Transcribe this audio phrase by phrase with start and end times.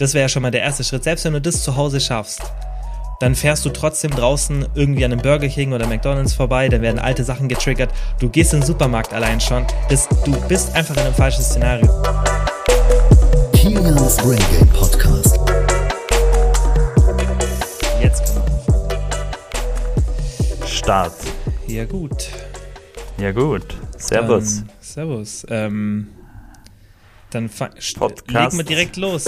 [0.00, 1.04] Das wäre ja schon mal der erste Schritt.
[1.04, 2.40] Selbst wenn du das zu Hause schaffst,
[3.20, 6.98] dann fährst du trotzdem draußen irgendwie an einem Burger King oder McDonalds vorbei, dann werden
[6.98, 7.92] alte Sachen getriggert.
[8.18, 9.66] Du gehst in den Supermarkt allein schon.
[9.90, 11.86] Das, du bist einfach in einem falschen Szenario.
[13.52, 15.38] Kilians Brain Game Podcast.
[18.00, 18.44] Jetzt kann man.
[20.66, 21.12] Start.
[21.66, 22.30] Ja, gut.
[23.18, 23.66] Ja gut.
[23.98, 24.60] Servus.
[24.60, 25.46] Ähm, servus.
[25.50, 26.08] Ähm,
[27.28, 29.26] dann legen wir direkt los.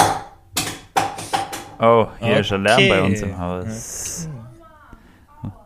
[1.82, 2.88] Oh, hier ist ein Lärm Okay.
[2.88, 4.28] bei uns im Haus.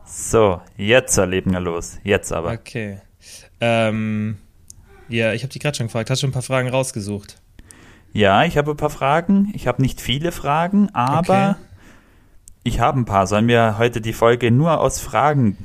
[0.04, 1.98] So, jetzt erleben wir los.
[2.02, 2.52] Jetzt aber.
[2.52, 2.98] Okay.
[3.60, 4.38] Ähm,
[5.08, 6.10] ja, ich habe dich gerade schon gefragt.
[6.10, 7.40] Hast du schon ein paar Fragen rausgesucht?
[8.12, 9.50] Ja, ich habe ein paar Fragen.
[9.54, 11.66] Ich habe nicht viele Fragen, aber Okay.
[12.64, 13.26] ich habe ein paar.
[13.26, 15.58] Sollen wir heute die Folge nur aus Fragen,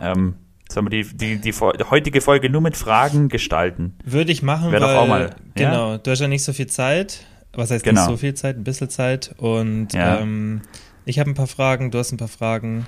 [0.00, 0.34] ähm,
[0.70, 3.96] sollen wir die, die, die, Fol- heutige Folge nur mit Fragen gestalten?
[4.04, 5.22] Würde ich machen, Wär doch weil auch mal,
[5.56, 5.70] ja?
[5.70, 7.24] genau, du hast ja nicht so viel Zeit.
[7.52, 8.02] Was heißt Genau.
[8.02, 8.56] nicht so viel Zeit?
[8.56, 9.34] Ein bisschen Zeit.
[9.38, 10.18] Und Ja.
[10.20, 10.62] ähm,
[11.04, 12.86] ich habe ein paar Fragen, du hast ein paar Fragen.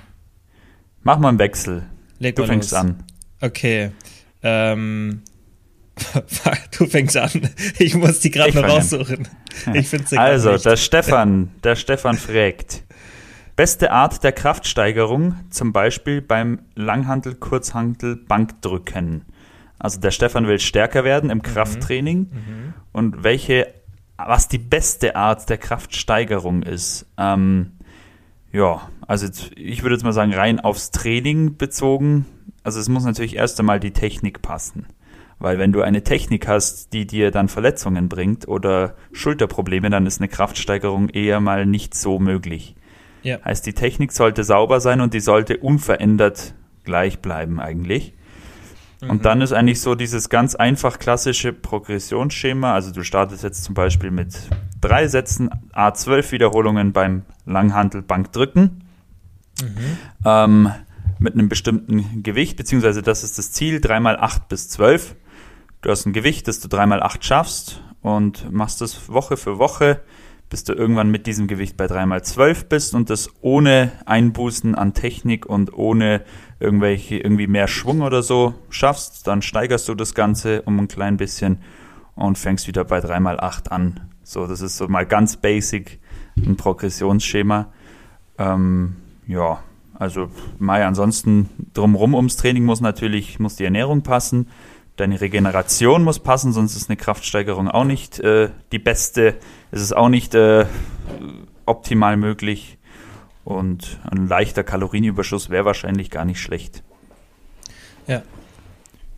[1.03, 1.83] Mach mal einen Wechsel.
[2.19, 2.79] Leg Du fängst los.
[2.79, 3.03] an.
[3.41, 3.91] Okay.
[4.43, 5.21] Ähm,
[6.77, 7.49] du fängst an.
[7.79, 9.27] Ich muss die gerade Ich noch raussuchen.
[9.73, 10.65] Ich finde sie Also, nicht.
[10.65, 12.83] der Stefan, der Stefan fragt.
[13.55, 19.25] Beste Art der Kraftsteigerung, zum Beispiel beim Langhantel, Kurzhantel, Bankdrücken.
[19.77, 21.31] Also der Stefan will stärker werden Mhm.
[21.31, 22.29] im Krafttraining
[22.91, 23.67] und welche,
[24.27, 27.05] was die beste Art der Kraftsteigerung ist.
[27.17, 27.73] Ähm,
[28.51, 32.25] ja, also jetzt, ich würde jetzt mal sagen, rein aufs Training bezogen.
[32.63, 34.87] Also es muss natürlich erst einmal die Technik passen.
[35.39, 40.21] Weil wenn du eine Technik hast, die dir dann Verletzungen bringt oder Schulterprobleme, dann ist
[40.21, 42.75] eine Kraftsteigerung eher mal nicht so möglich.
[43.23, 43.43] Ja.
[43.43, 48.13] Heißt, die Technik sollte sauber sein und die sollte unverändert gleich bleiben eigentlich.
[49.07, 52.73] Und dann ist eigentlich so dieses ganz einfach klassische Progressionsschema.
[52.73, 54.37] Also du startest jetzt zum Beispiel mit
[54.79, 58.83] drei Sätzen, A12 Wiederholungen beim Langhantel Bankdrücken.
[60.25, 60.71] Ähm,
[61.19, 65.15] mit einem bestimmten Gewicht, beziehungsweise das ist das Ziel, dreimal acht bis zwölf.
[65.81, 70.01] Du hast ein Gewicht, das du dreimal acht schaffst und machst das Woche für Woche,
[70.51, 74.93] bis du irgendwann mit diesem Gewicht bei dreimal zwölf bist und das ohne Einbußen an
[74.93, 76.23] Technik und ohne
[76.59, 79.25] irgendwelche, irgendwie mehr Schwung oder so schaffst.
[79.27, 81.59] Dann steigerst du das Ganze um ein klein bisschen
[82.15, 84.01] und fängst wieder bei dreimal acht an.
[84.23, 85.99] So, das ist so mal ganz basic
[86.35, 87.71] ein Progressionsschema.
[88.37, 88.97] Ähm,
[89.27, 89.63] ja,
[89.93, 90.29] also
[90.59, 94.49] Mai, ansonsten drumrum ums Training muss natürlich, muss die Ernährung passen,
[95.01, 99.35] deine Regeneration muss passen, sonst ist eine Kraftsteigerung auch nicht äh, die beste,
[99.71, 100.65] es ist auch nicht äh,
[101.65, 102.77] optimal möglich
[103.43, 106.83] und ein leichter Kalorienüberschuss wäre wahrscheinlich gar nicht schlecht.
[108.07, 108.21] Ja.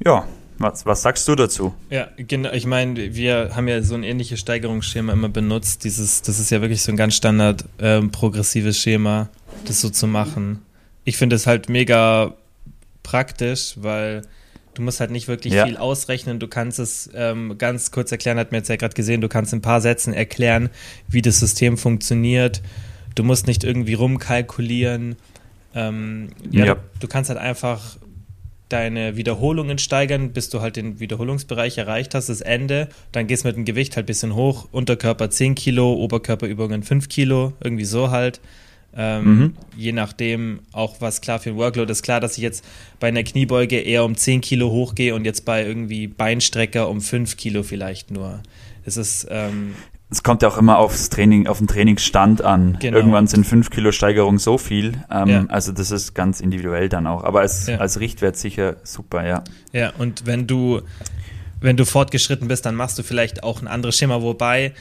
[0.04, 0.26] Ja,
[0.58, 1.74] was, was sagst du dazu?
[1.90, 2.52] Ja, genau.
[2.52, 5.84] Ich meine, wir haben ja so ein ähnliches Steigerungsschema immer benutzt.
[5.84, 9.30] Dieses, das ist ja wirklich so ein ganz standard ähm, progressives Schema,
[9.66, 10.62] das so zu machen.
[11.04, 12.36] Ich finde es halt mega
[13.02, 14.22] praktisch, weil
[14.76, 15.66] du musst halt nicht wirklich Ja.
[15.66, 16.40] viel ausrechnen.
[16.40, 19.54] Du kannst es ähm, ganz kurz erklären, hat mir jetzt ja gerade gesehen, du kannst
[19.54, 20.70] in ein paar Sätzen erklären,
[21.08, 22.62] wie das System funktioniert.
[23.16, 25.16] Du musst nicht irgendwie rumkalkulieren.
[25.76, 26.76] Ähm, ja, Ja.
[26.76, 27.98] Du, du kannst halt einfach
[28.70, 32.88] deine Wiederholungen steigern, bis du halt den Wiederholungsbereich erreicht hast, das Ende.
[33.12, 34.68] Dann gehst du mit dem Gewicht halt ein bisschen hoch.
[34.72, 38.40] Unterkörper 10 Kilo, Oberkörperübungen 5 Kilo, irgendwie so halt.
[38.96, 39.54] Ähm, Mhm.
[39.76, 42.04] Je nachdem auch was klar für ein Workload ist.
[42.04, 42.64] Klar, dass ich jetzt
[43.00, 47.36] bei einer Kniebeuge eher um 10 Kilo hochgehe und jetzt bei irgendwie Beinstrecker um 5
[47.38, 48.42] Kilo vielleicht nur.
[48.86, 49.74] Es ist, ähm,
[50.12, 52.78] Es kommt ja auch immer aufs Training, auf den Trainingsstand an.
[52.80, 52.98] Genau.
[52.98, 54.94] Irgendwann sind 5 Kilo Steigerung so viel.
[55.10, 55.46] Ähm, Ja.
[55.48, 57.24] Also das ist ganz individuell dann auch.
[57.24, 57.78] Aber als, Ja.
[57.78, 59.44] als Richtwert sicher super, ja.
[59.72, 60.82] Ja, und wenn du,
[61.62, 64.74] wenn du fortgeschritten bist, dann machst du vielleicht auch ein anderes Schema, wobei,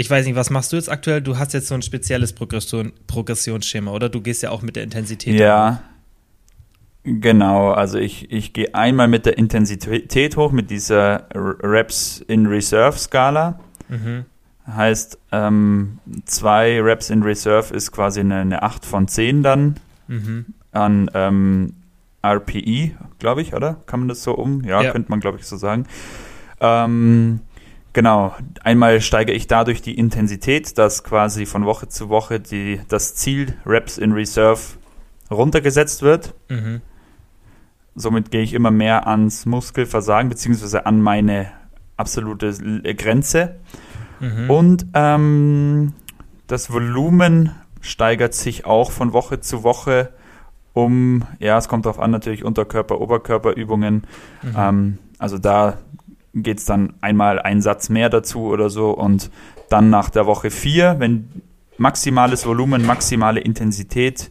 [0.00, 1.20] ich weiß nicht, was machst du jetzt aktuell?
[1.20, 4.08] Du hast jetzt so ein spezielles Progression, Progressionsschema, oder?
[4.08, 5.38] Du gehst ja auch mit der Intensität.
[5.40, 5.82] Ja,
[7.02, 7.72] genau.
[7.72, 13.58] Also ich, ich gehe einmal mit der Intensität hoch, mit dieser Reps in Reserve Skala.
[13.88, 14.24] Mhm.
[14.68, 19.76] Heißt, ähm, zwei Reps in Reserve ist quasi eine, eine 8 von 10 dann
[20.06, 20.46] Mhm.
[20.72, 21.74] an ähm,
[22.22, 23.82] RPI, glaube ich, oder?
[23.86, 24.62] Kann man das so um?
[24.64, 24.92] Ja, Ja.
[24.92, 25.86] könnte man, glaube ich, so sagen.
[26.60, 27.40] Ähm,
[27.98, 33.16] genau, einmal steigere ich dadurch die Intensität, dass quasi von Woche zu Woche die, das
[33.16, 34.60] Ziel Reps in Reserve
[35.32, 36.32] runtergesetzt wird.
[36.48, 36.80] Mhm.
[37.96, 41.48] Somit gehe ich immer mehr ans Muskelversagen beziehungsweise an meine
[41.96, 43.56] absolute L- Grenze.
[44.20, 44.48] Mhm.
[44.48, 45.94] Und ähm,
[46.46, 47.50] das Volumen
[47.80, 50.10] steigert sich auch von Woche zu Woche
[50.72, 54.06] um, ja, es kommt darauf an, natürlich Unterkörper, Oberkörperübungen.
[54.44, 54.54] Mhm.
[54.56, 55.78] Ähm, also da
[56.42, 59.30] geht es dann einmal ein Satz mehr dazu oder so und
[59.68, 61.28] dann nach der Woche vier, wenn
[61.76, 64.30] maximales Volumen, maximale Intensität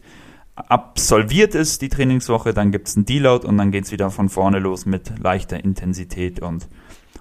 [0.54, 4.28] absolviert ist, die Trainingswoche, dann gibt es einen Deload und dann geht es wieder von
[4.28, 6.68] vorne los mit leichter Intensität und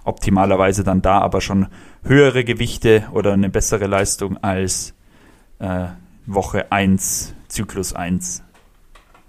[0.03, 1.67] optimalerweise dann da aber schon
[2.03, 4.93] höhere Gewichte oder eine bessere Leistung als
[5.59, 5.87] äh,
[6.25, 8.43] Woche 1, Zyklus 1.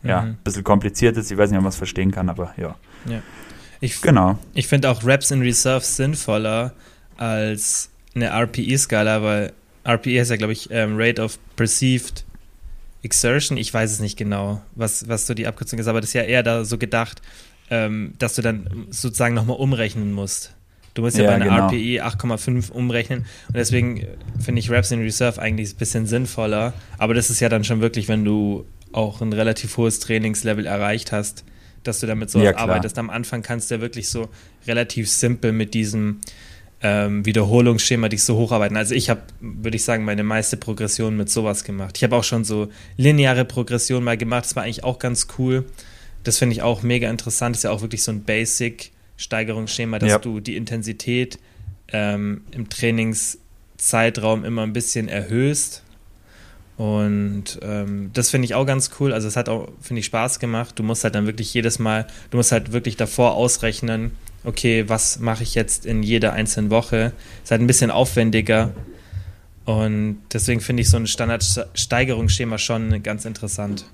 [0.03, 0.37] Ja, ein mhm.
[0.45, 2.77] bisschen kompliziert ist, ich weiß nicht, ob man es verstehen kann, aber ja.
[3.07, 3.21] ja.
[3.81, 4.39] Ich, genau.
[4.55, 6.73] Ich finde auch Reps in Reserve sinnvoller
[7.17, 9.53] als eine RPE-Skala, weil
[9.87, 12.25] RPE ist ja, glaube ich, ähm, Rate of Perceived
[13.03, 13.57] Exertion.
[13.57, 16.23] Ich weiß es nicht genau, was, was so die Abkürzung ist, aber das ist ja
[16.23, 17.23] eher da so gedacht,
[17.71, 20.55] ähm, dass du dann sozusagen nochmal umrechnen musst.
[20.95, 21.67] Du musst ja, ja bei einer genau.
[21.67, 24.05] RPE 8,5 umrechnen und deswegen
[24.41, 27.81] finde ich Reps in Reserve eigentlich ein bisschen sinnvoller, aber das ist ja dann schon
[27.81, 31.45] wirklich, wenn du auch ein relativ hohes Trainingslevel erreicht hast,
[31.89, 32.99] dass du damit so ja, arbeitest.
[32.99, 34.29] Am Anfang kannst du ja wirklich so
[34.67, 36.21] relativ simpel mit diesem
[36.81, 38.77] ähm, Wiederholungsschema dich so hocharbeiten.
[38.77, 41.97] Also ich habe, würde ich sagen, meine meiste Progression mit sowas gemacht.
[41.97, 44.45] Ich habe auch schon so lineare Progression mal gemacht.
[44.45, 45.65] Das war eigentlich auch ganz cool.
[46.23, 47.57] Das finde ich auch mega interessant.
[47.57, 50.19] Das ist ja auch wirklich so ein Basic-Steigerungsschema, dass ja.
[50.19, 51.39] du die Intensität
[51.89, 55.83] ähm, im Trainingszeitraum immer ein bisschen erhöhst.
[56.79, 59.13] Und ähm, das finde ich auch ganz cool.
[59.13, 60.79] Also es hat auch, finde ich, Spaß gemacht.
[60.79, 64.13] Du musst halt dann wirklich jedes Mal, du musst halt wirklich davor ausrechnen,
[64.45, 67.13] okay, was mache ich jetzt in jeder einzelnen Woche?
[67.43, 68.71] Ist halt ein bisschen aufwendiger.
[69.65, 73.85] Und deswegen finde ich so ein Standardsteigerungsschema schon ganz interessant.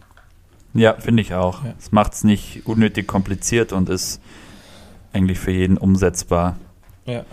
[0.75, 1.64] Ja, finde ich auch.
[1.78, 1.88] Es ja.
[1.92, 4.20] macht es nicht unnötig kompliziert und ist
[5.14, 6.58] eigentlich für jeden umsetzbar.
[7.06, 7.25] Ja.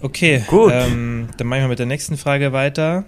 [0.00, 0.70] Okay, gut.
[0.72, 3.04] Ähm, dann machen wir mit der nächsten Frage weiter.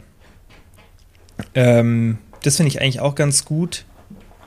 [1.54, 3.84] Ähm, das finde ich eigentlich auch ganz gut.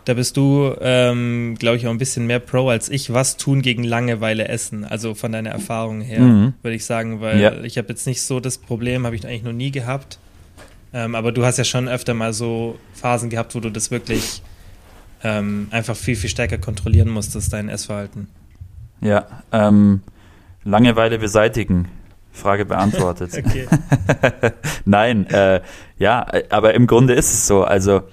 [0.06, 3.12] Da bist du, ähm, glaube ich, auch ein bisschen mehr Pro als ich.
[3.12, 4.86] Was tun gegen Langeweile essen?
[4.86, 6.54] Also von deiner Erfahrung her, mhm.
[6.62, 7.62] würde ich sagen, weil ja.
[7.63, 10.19] ich habe jetzt nicht so das Problem, habe ich eigentlich noch nie gehabt.
[10.94, 14.42] Ähm, aber du hast ja schon öfter mal so Phasen gehabt, wo du das wirklich
[15.24, 18.30] ähm, einfach viel, viel stärker kontrollieren musstest, dein Essverhalten.
[19.01, 20.01] Ja, ähm,
[20.63, 21.89] Langeweile beseitigen.
[22.38, 23.31] Frage beantwortet.
[24.86, 25.62] Nein, äh,
[25.98, 27.63] ja, aber im Grunde ist es so.
[27.63, 28.04] Also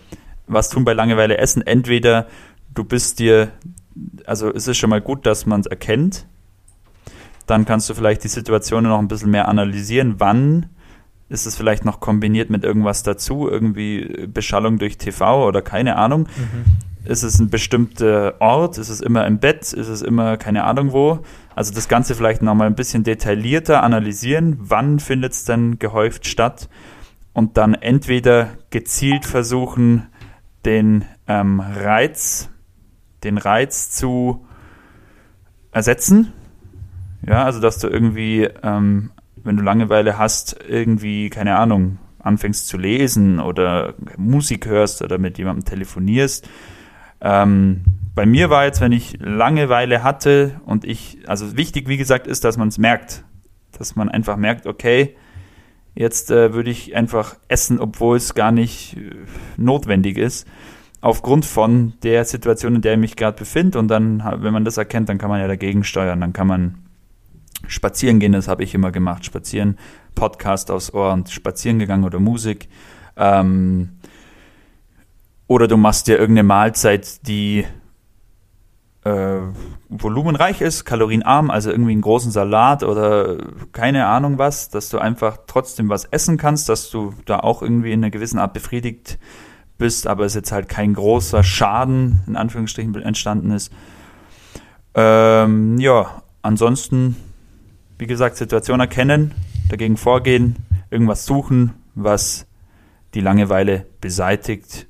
[0.47, 1.63] was tun bei Langeweile essen?
[1.67, 2.27] Entweder
[2.75, 3.53] du bist dir,
[4.27, 6.27] also es ist schon mal gut, dass man es erkennt.
[7.47, 10.15] Dann kannst du vielleicht die Situationen noch ein bisschen mehr analysieren.
[10.19, 10.67] Wann
[11.29, 13.49] ist es vielleicht noch kombiniert mit irgendwas dazu?
[13.49, 16.23] Irgendwie Beschallung durch TV oder keine Ahnung.
[16.37, 16.65] Mhm.
[17.05, 18.79] Ist es ein bestimmter Ort?
[18.79, 19.73] Ist es immer im Bett?
[19.73, 21.21] Ist es immer keine Ahnung wo?
[21.55, 24.57] Also das Ganze vielleicht nochmal ein bisschen detaillierter analysieren.
[24.59, 26.69] Wann findet es denn gehäuft statt?
[27.35, 30.07] Und dann entweder gezielt versuchen,
[30.65, 32.49] den ähm, Reiz,
[33.23, 34.47] den Reiz zu
[35.73, 36.33] ersetzen.
[37.27, 39.11] Ja, also dass du irgendwie, ähm,
[39.43, 45.37] wenn du Langeweile hast, irgendwie, keine Ahnung, anfängst zu lesen oder Musik hörst oder mit
[45.37, 46.49] jemandem telefonierst.
[47.25, 47.83] Ähm,
[48.15, 52.45] bei mir war jetzt, wenn ich Langeweile hatte und ich, also wichtig, wie gesagt, ist,
[52.45, 53.25] dass man es merkt.
[53.77, 55.17] Dass man einfach merkt, okay,
[55.95, 59.11] Jetzt äh, würde ich einfach essen, obwohl es gar nicht äh,
[59.57, 60.47] notwendig ist,
[61.01, 63.79] aufgrund von der Situation, in der ich mich gerade befinde.
[63.79, 66.21] Und dann, wenn man das erkennt, dann kann man ja dagegen steuern.
[66.21, 66.79] Dann kann man
[67.69, 69.25] spazieren gehen, das habe ich immer gemacht.
[69.25, 69.79] Spazieren,
[70.17, 72.69] Podcast aufs Ohr und spazieren gegangen oder Musik.
[73.17, 73.91] Ähm,
[75.47, 77.67] oder du machst dir irgendeine Mahlzeit, die
[79.05, 79.41] äh,
[79.89, 83.37] volumenreich ist, kalorienarm, also irgendwie einen großen Salat oder
[83.73, 87.93] keine Ahnung was, dass du einfach trotzdem was essen kannst, dass du da auch irgendwie
[87.93, 89.19] in einer gewissen Art befriedigt
[89.77, 93.73] bist, aber es jetzt halt kein großer Schaden in Anführungsstrichen entstanden ist.
[94.95, 97.17] Ähm, ja, ansonsten,
[97.99, 99.33] wie gesagt, Situation erkennen,
[99.69, 100.57] dagegen vorgehen,
[100.91, 102.47] irgendwas suchen, was
[103.15, 104.87] die Langeweile beseitigt.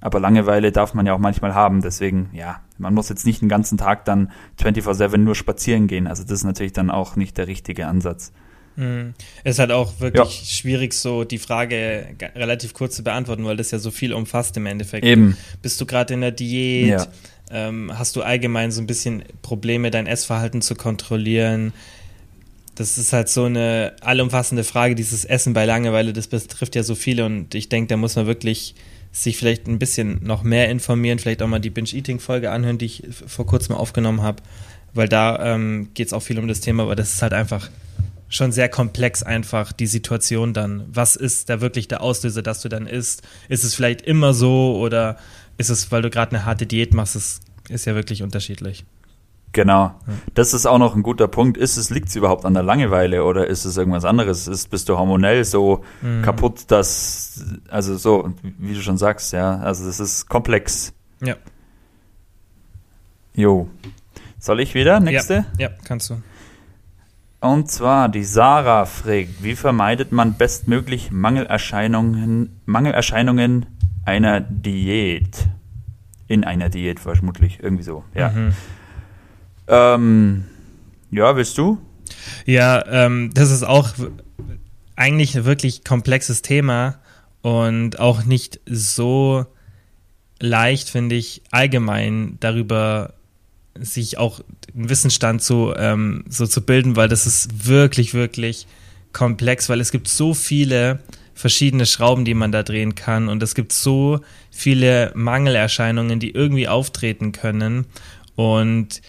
[0.00, 3.48] Aber Langeweile darf man ja auch manchmal haben, deswegen, ja, man muss jetzt nicht den
[3.48, 6.06] ganzen Tag dann 24-7 nur spazieren gehen.
[6.06, 8.32] Also das ist natürlich dann auch nicht der richtige Ansatz.
[8.76, 9.14] Mhm.
[9.42, 10.46] Es ist halt auch wirklich ja.
[10.46, 14.66] schwierig, so die Frage relativ kurz zu beantworten, weil das ja so viel umfasst im
[14.66, 15.04] Endeffekt.
[15.04, 15.36] Eben.
[15.62, 16.88] Bist du gerade in der Diät?
[16.88, 17.06] Ja.
[17.50, 21.72] Ähm, hast du allgemein so ein bisschen Probleme, dein Essverhalten zu kontrollieren?
[22.74, 26.94] Das ist halt so eine allumfassende Frage, dieses Essen bei Langeweile, das betrifft ja so
[26.94, 28.74] viele und ich denke, da muss man wirklich
[29.22, 33.02] sich vielleicht ein bisschen noch mehr informieren, vielleicht auch mal die Binge-Eating-Folge anhören, die ich
[33.26, 34.42] vor kurzem aufgenommen habe,
[34.92, 37.70] weil da ähm, geht es auch viel um das Thema, aber das ist halt einfach
[38.28, 40.84] schon sehr komplex einfach, die Situation dann.
[40.88, 43.22] Was ist da wirklich der Auslöser, dass du dann isst?
[43.48, 45.16] Ist es vielleicht immer so oder
[45.56, 47.14] ist es, weil du gerade eine harte Diät machst?
[47.14, 48.84] Das ist ja wirklich unterschiedlich.
[49.56, 49.94] Genau.
[50.34, 51.56] Das ist auch noch ein guter Punkt.
[51.56, 54.46] Ist es, liegt es überhaupt an der Langeweile oder ist es irgendwas anderes?
[54.48, 56.20] Ist, bist du hormonell so Mhm.
[56.20, 60.92] kaputt, dass, also so, wie du schon sagst, ja, also das ist komplex.
[61.22, 61.36] Ja.
[63.34, 63.66] Jo.
[64.38, 65.00] Soll ich wieder?
[65.00, 65.46] Nächste?
[65.58, 66.20] Ja, ja, kannst du.
[67.40, 73.64] Und zwar die Sarah fragt, wie vermeidet man bestmöglich Mangelerscheinungen, Mangelerscheinungen
[74.04, 75.48] einer Diät?
[76.28, 78.28] In einer Diät vermutlich, irgendwie so, ja.
[78.28, 78.52] Mhm.
[79.68, 80.44] Ähm,
[81.10, 81.78] ja, willst du?
[82.44, 83.90] Ja, ähm, das ist auch
[84.96, 86.98] eigentlich ein wirklich komplexes Thema
[87.42, 89.46] und auch nicht so
[90.40, 93.14] leicht, finde ich, allgemein darüber
[93.78, 94.40] sich auch
[94.74, 98.66] einen Wissensstand zu, ähm, so zu bilden, weil das ist wirklich, wirklich
[99.12, 101.00] komplex, weil es gibt so viele
[101.34, 104.20] verschiedene Schrauben, die man da drehen kann und es gibt so
[104.50, 107.86] viele Mangelerscheinungen, die irgendwie auftreten können
[108.34, 109.02] und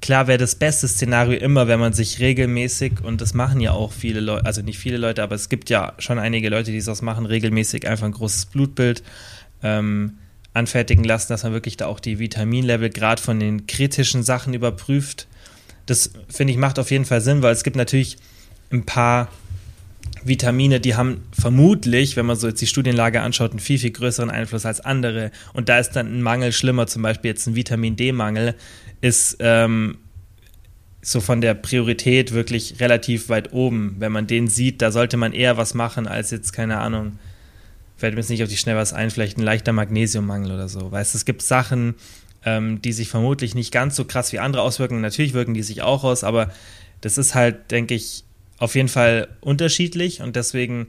[0.00, 3.92] klar wäre das beste Szenario immer, wenn man sich regelmäßig, und das machen ja auch
[3.92, 7.02] viele Leute, also nicht viele Leute, aber es gibt ja schon einige Leute, die das
[7.02, 9.02] machen, regelmäßig einfach ein großes Blutbild
[9.62, 10.18] ähm,
[10.52, 15.26] anfertigen lassen, dass man wirklich da auch die Vitaminlevel gerade von den kritischen Sachen überprüft.
[15.86, 18.16] Das finde ich macht auf jeden Fall Sinn, weil es gibt natürlich
[18.72, 19.28] ein paar
[20.24, 24.30] Vitamine, die haben vermutlich, wenn man so jetzt die Studienlage anschaut, einen viel, viel größeren
[24.30, 25.30] Einfluss als andere.
[25.52, 28.54] Und da ist dann ein Mangel schlimmer, zum Beispiel jetzt ein Vitamin D-Mangel,
[29.00, 29.98] ist ähm,
[31.02, 33.96] so von der Priorität wirklich relativ weit oben.
[33.98, 37.18] Wenn man den sieht, da sollte man eher was machen, als jetzt, keine Ahnung,
[37.96, 40.90] fällt mir jetzt nicht auf die schnell was ein, vielleicht ein leichter Magnesiummangel oder so.
[40.90, 41.94] Weißt es gibt Sachen,
[42.44, 45.00] ähm, die sich vermutlich nicht ganz so krass wie andere auswirken.
[45.00, 46.50] Natürlich wirken die sich auch aus, aber
[47.00, 48.24] das ist halt, denke ich,
[48.58, 50.88] auf jeden Fall unterschiedlich und deswegen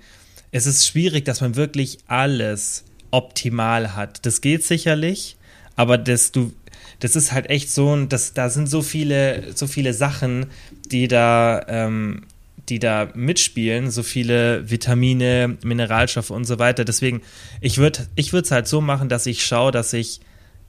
[0.52, 4.26] es ist schwierig, dass man wirklich alles optimal hat.
[4.26, 5.36] Das geht sicherlich,
[5.76, 6.54] aber das du
[7.00, 10.48] das ist halt echt so das, da sind so viele, so viele Sachen,
[10.92, 12.24] die da, ähm,
[12.70, 16.86] die da mitspielen, so viele Vitamine, Mineralstoffe und so weiter.
[16.86, 17.22] Deswegen,
[17.62, 20.20] ich würde ich es halt so machen, dass ich schaue, dass ich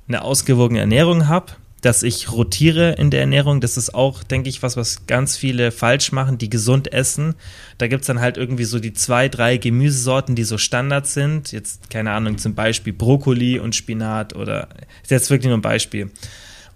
[0.07, 3.61] eine ausgewogene Ernährung habe, dass ich rotiere in der Ernährung.
[3.61, 7.35] Das ist auch, denke ich, was, was ganz viele falsch machen, die gesund essen.
[7.79, 11.53] Da gibt es dann halt irgendwie so die zwei, drei Gemüsesorten, die so Standard sind.
[11.53, 14.69] Jetzt, keine Ahnung, zum Beispiel Brokkoli und Spinat oder
[15.03, 16.11] ist jetzt wirklich nur ein Beispiel.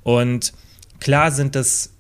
[0.02, 0.52] Und
[1.00, 1.90] klar sind das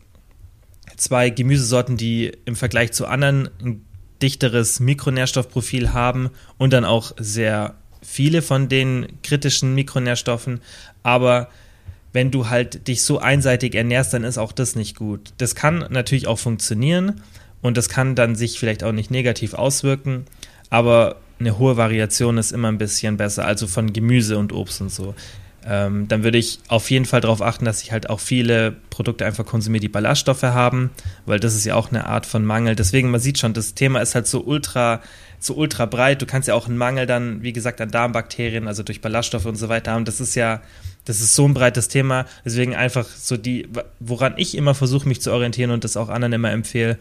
[0.96, 3.84] zwei Gemüsesorten, die im Vergleich zu anderen ein
[4.22, 10.60] dichteres Mikronährstoffprofil haben und dann auch sehr viele von den kritischen Mikronährstoffen,
[11.02, 11.48] aber
[12.12, 15.32] wenn du halt dich so einseitig ernährst, dann ist auch das nicht gut.
[15.38, 17.22] Das kann natürlich auch funktionieren
[17.60, 20.26] und das kann dann sich vielleicht auch nicht negativ auswirken,
[20.70, 24.90] aber eine hohe Variation ist immer ein bisschen besser, also von Gemüse und Obst und
[24.90, 25.14] so.
[25.64, 29.24] Ähm, dann würde ich auf jeden Fall darauf achten, dass ich halt auch viele Produkte
[29.24, 30.90] einfach konsumiere, die Ballaststoffe haben,
[31.24, 32.74] weil das ist ja auch eine Art von Mangel.
[32.74, 35.00] Deswegen, man sieht schon, das Thema ist halt so ultra,
[35.38, 36.20] so ultra breit.
[36.20, 39.56] Du kannst ja auch einen Mangel dann, wie gesagt, an Darmbakterien, also durch Ballaststoffe und
[39.56, 40.04] so weiter haben.
[40.04, 40.62] Das ist ja,
[41.04, 42.26] das ist so ein breites Thema.
[42.44, 43.68] Deswegen einfach so die,
[44.00, 46.98] woran ich immer versuche, mich zu orientieren und das auch anderen immer empfehle,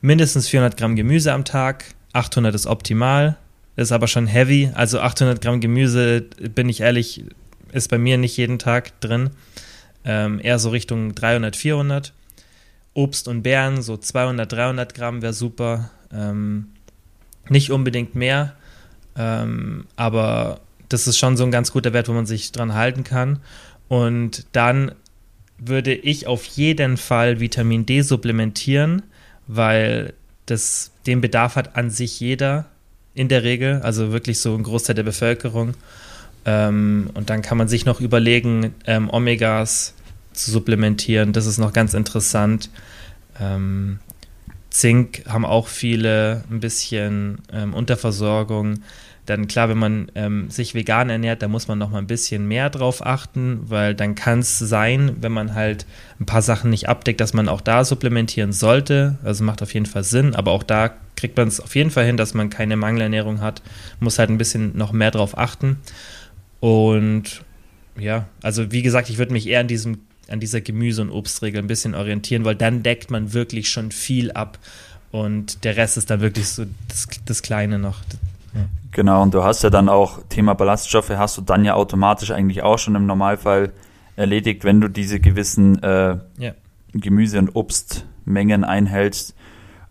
[0.00, 1.94] mindestens 400 Gramm Gemüse am Tag.
[2.12, 3.36] 800 ist optimal,
[3.76, 4.70] ist aber schon heavy.
[4.74, 6.22] Also 800 Gramm Gemüse,
[6.54, 7.24] bin ich ehrlich,
[7.72, 9.30] ist bei mir nicht jeden Tag drin.
[10.04, 12.12] Ähm, eher so Richtung 300, 400.
[12.92, 15.90] Obst und Beeren, so 200, 300 Gramm wäre super.
[16.12, 16.66] Ähm,
[17.48, 18.54] nicht unbedingt mehr,
[19.16, 20.60] ähm, aber
[20.94, 23.40] das ist schon so ein ganz guter Wert, wo man sich dran halten kann.
[23.88, 24.92] Und dann
[25.58, 29.02] würde ich auf jeden Fall Vitamin D supplementieren,
[29.48, 30.14] weil
[30.46, 32.66] das, den Bedarf hat an sich jeder
[33.14, 35.74] in der Regel, also wirklich so ein Großteil der Bevölkerung.
[36.44, 39.94] Ähm, und dann kann man sich noch überlegen, ähm, Omegas
[40.32, 41.32] zu supplementieren.
[41.32, 42.70] Das ist noch ganz interessant.
[43.40, 43.98] Ähm,
[44.70, 48.80] Zink haben auch viele ein bisschen ähm, Unterversorgung.
[49.26, 52.46] Dann klar, wenn man ähm, sich vegan ernährt, da muss man noch mal ein bisschen
[52.46, 55.86] mehr drauf achten, weil dann kann es sein, wenn man halt
[56.20, 59.18] ein paar Sachen nicht abdeckt, dass man auch da supplementieren sollte.
[59.24, 62.04] Also macht auf jeden Fall Sinn, aber auch da kriegt man es auf jeden Fall
[62.04, 63.62] hin, dass man keine Mangelernährung hat.
[64.00, 65.78] Muss halt ein bisschen noch mehr drauf achten.
[66.60, 67.42] Und
[67.98, 71.60] ja, also wie gesagt, ich würde mich eher an diesem an dieser Gemüse- und Obstregel
[71.60, 74.58] ein bisschen orientieren, weil dann deckt man wirklich schon viel ab
[75.10, 78.00] und der Rest ist dann wirklich so das, das Kleine noch.
[78.90, 82.62] Genau, und du hast ja dann auch Thema Ballaststoffe, hast du dann ja automatisch eigentlich
[82.62, 83.72] auch schon im Normalfall
[84.16, 86.52] erledigt, wenn du diese gewissen äh, Ja.
[86.92, 89.34] Gemüse- und Obstmengen einhältst.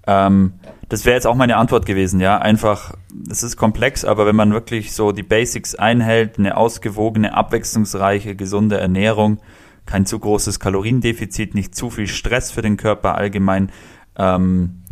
[0.08, 0.54] Ähm,
[0.88, 2.38] das wäre jetzt auch meine Antwort gewesen, ja.
[2.38, 2.94] Einfach,
[3.30, 8.78] es ist komplex, aber wenn man wirklich so die Basics einhält, eine ausgewogene, abwechslungsreiche, gesunde
[8.78, 9.40] Ernährung,
[9.86, 13.70] kein zu großes Kaloriendefizit, nicht zu viel Stress für den Körper allgemein,
[14.18, 14.84] ähm,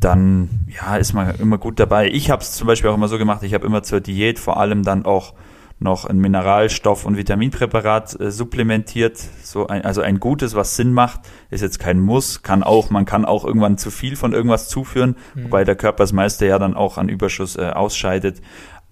[0.00, 2.08] dann ja, ist man immer gut dabei.
[2.08, 4.58] Ich habe es zum Beispiel auch immer so gemacht, ich habe immer zur Diät vor
[4.58, 5.34] allem dann auch
[5.80, 9.16] noch ein Mineralstoff- und Vitaminpräparat äh, supplementiert.
[9.16, 13.04] So ein, also ein gutes, was Sinn macht, ist jetzt kein Muss, kann auch, man
[13.04, 15.44] kann auch irgendwann zu viel von irgendwas zuführen, mhm.
[15.44, 18.40] wobei der Körper das meiste ja dann auch an Überschuss äh, ausscheidet.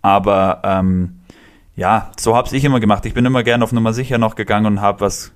[0.00, 1.20] Aber ähm,
[1.74, 3.04] ja, so habe ich immer gemacht.
[3.04, 5.32] Ich bin immer gern auf Nummer sicher noch gegangen und habe was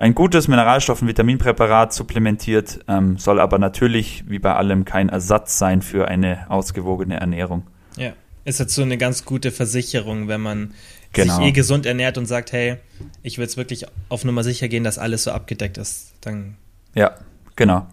[0.00, 5.58] ein gutes Mineralstoff- und Vitaminpräparat supplementiert, ähm, soll aber natürlich wie bei allem kein Ersatz
[5.58, 7.62] sein für eine ausgewogene Ernährung.
[7.96, 8.12] Ja
[8.44, 10.74] ist jetzt so eine ganz gute Versicherung, wenn man
[11.12, 11.36] genau.
[11.36, 12.76] sich eh gesund ernährt und sagt, hey,
[13.22, 16.12] ich will jetzt wirklich auf Nummer sicher gehen, dass alles so abgedeckt ist.
[16.20, 16.56] Dann
[16.94, 17.14] ja,
[17.56, 17.86] genau.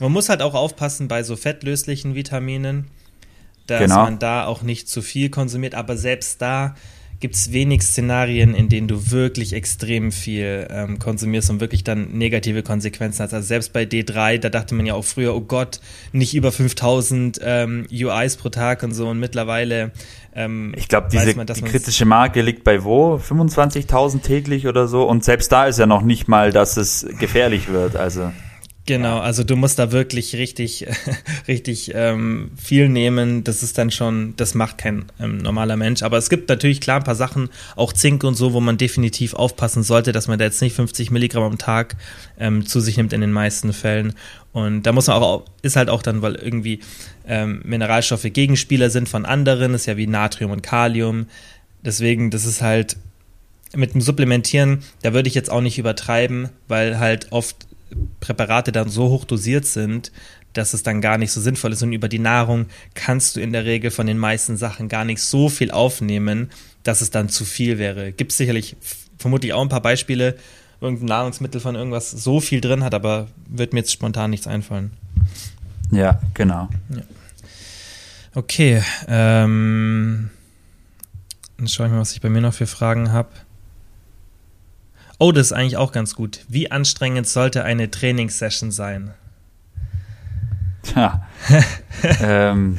[0.00, 2.88] Man muss halt auch aufpassen bei so fettlöslichen Vitaminen,
[3.66, 4.02] dass genau.
[4.02, 6.74] man da auch nicht zu viel konsumiert, aber selbst da
[7.24, 12.12] gibt es wenig Szenarien, in denen du wirklich extrem viel ähm, konsumierst und wirklich dann
[12.12, 13.32] negative Konsequenzen hast.
[13.32, 15.80] Also selbst bei D3, da dachte man ja auch früher, oh Gott,
[16.12, 19.08] nicht über 5000 ähm, UIs pro Tag und so.
[19.08, 19.92] Und mittlerweile
[20.34, 23.14] ähm, ich glaube, diese man, die kritische Marke liegt bei wo?
[23.14, 25.04] 25.000 täglich oder so.
[25.04, 27.96] Und selbst da ist ja noch nicht mal, dass es gefährlich wird.
[27.96, 28.32] Also
[28.86, 30.86] Genau, also du musst da wirklich richtig,
[31.48, 33.42] richtig ähm, viel nehmen.
[33.42, 36.02] Das ist dann schon, das macht kein ähm, normaler Mensch.
[36.02, 39.32] Aber es gibt natürlich klar ein paar Sachen, auch Zink und so, wo man definitiv
[39.32, 41.96] aufpassen sollte, dass man da jetzt nicht 50 Milligramm am Tag
[42.38, 44.12] ähm, zu sich nimmt in den meisten Fällen.
[44.52, 46.80] Und da muss man auch, ist halt auch dann, weil irgendwie
[47.26, 51.26] ähm, Mineralstoffe Gegenspieler sind von anderen, ist ja wie Natrium und Kalium.
[51.82, 52.98] Deswegen, das ist halt
[53.74, 57.66] mit dem Supplementieren, da würde ich jetzt auch nicht übertreiben, weil halt oft
[58.20, 60.12] Präparate dann so hoch dosiert sind,
[60.52, 61.82] dass es dann gar nicht so sinnvoll ist.
[61.82, 65.20] Und über die Nahrung kannst du in der Regel von den meisten Sachen gar nicht
[65.20, 66.50] so viel aufnehmen,
[66.82, 68.12] dass es dann zu viel wäre.
[68.12, 68.76] Gibt es sicherlich
[69.18, 70.36] vermutlich auch ein paar Beispiele,
[70.80, 74.90] irgendein Nahrungsmittel von irgendwas so viel drin hat, aber wird mir jetzt spontan nichts einfallen.
[75.90, 76.68] Ja, genau.
[76.90, 77.02] Ja.
[78.34, 80.30] Okay, ähm,
[81.56, 83.28] dann schaue ich mal, was ich bei mir noch für Fragen habe.
[85.18, 86.44] Oh, das ist eigentlich auch ganz gut.
[86.48, 89.14] Wie anstrengend sollte eine Trainingssession sein?
[90.82, 91.26] Tja.
[92.20, 92.78] ähm,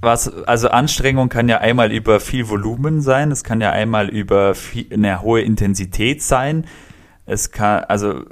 [0.00, 4.54] was, also Anstrengung kann ja einmal über viel Volumen sein, es kann ja einmal über
[4.56, 6.66] viel, eine hohe Intensität sein.
[7.24, 8.24] Es kann, also,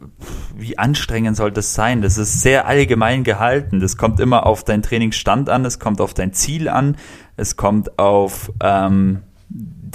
[0.57, 2.03] wie anstrengend soll das sein?
[2.03, 3.79] Das ist sehr allgemein gehalten.
[3.79, 6.97] Das kommt immer auf deinen Trainingsstand an, es kommt auf dein Ziel an,
[7.37, 9.23] es kommt auf, ähm,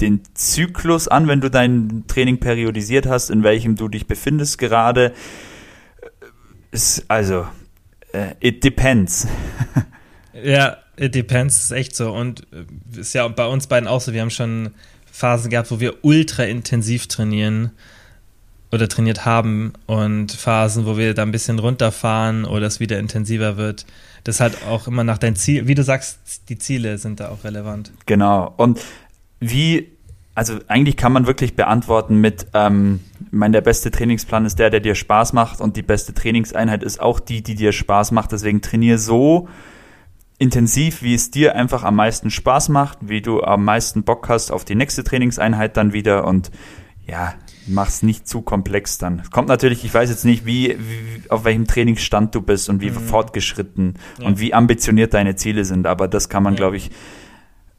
[0.00, 5.12] den Zyklus an, wenn du dein Training periodisiert hast, in welchem du dich befindest gerade.
[6.70, 7.46] Ist, also,
[8.14, 9.26] uh, it depends.
[10.32, 12.12] ja, it depends, ist echt so.
[12.12, 14.12] Und äh, ist ja bei uns beiden auch so.
[14.12, 14.70] Wir haben schon
[15.10, 17.70] Phasen gehabt, wo wir ultra intensiv trainieren
[18.72, 23.56] oder trainiert haben und Phasen, wo wir da ein bisschen runterfahren oder es wieder intensiver
[23.56, 23.86] wird.
[24.24, 27.44] Das hat auch immer nach deinem Ziel, wie du sagst, die Ziele sind da auch
[27.44, 27.92] relevant.
[28.06, 28.52] Genau.
[28.56, 28.80] Und
[29.40, 29.92] wie,
[30.34, 34.70] also eigentlich kann man wirklich beantworten mit, ähm, ich meine, der beste Trainingsplan ist der,
[34.70, 38.32] der dir Spaß macht und die beste Trainingseinheit ist auch die, die dir Spaß macht.
[38.32, 39.48] Deswegen trainier so
[40.38, 44.50] intensiv, wie es dir einfach am meisten Spaß macht, wie du am meisten Bock hast
[44.50, 46.50] auf die nächste Trainingseinheit dann wieder und
[47.06, 47.34] ja,
[47.66, 49.22] mach's nicht zu komplex dann.
[49.30, 52.90] Kommt natürlich, ich weiß jetzt nicht, wie, wie auf welchem Trainingsstand du bist und wie
[52.90, 53.00] mhm.
[53.00, 54.26] fortgeschritten ja.
[54.26, 56.58] und wie ambitioniert deine Ziele sind, aber das kann man, ja.
[56.58, 56.90] glaube ich,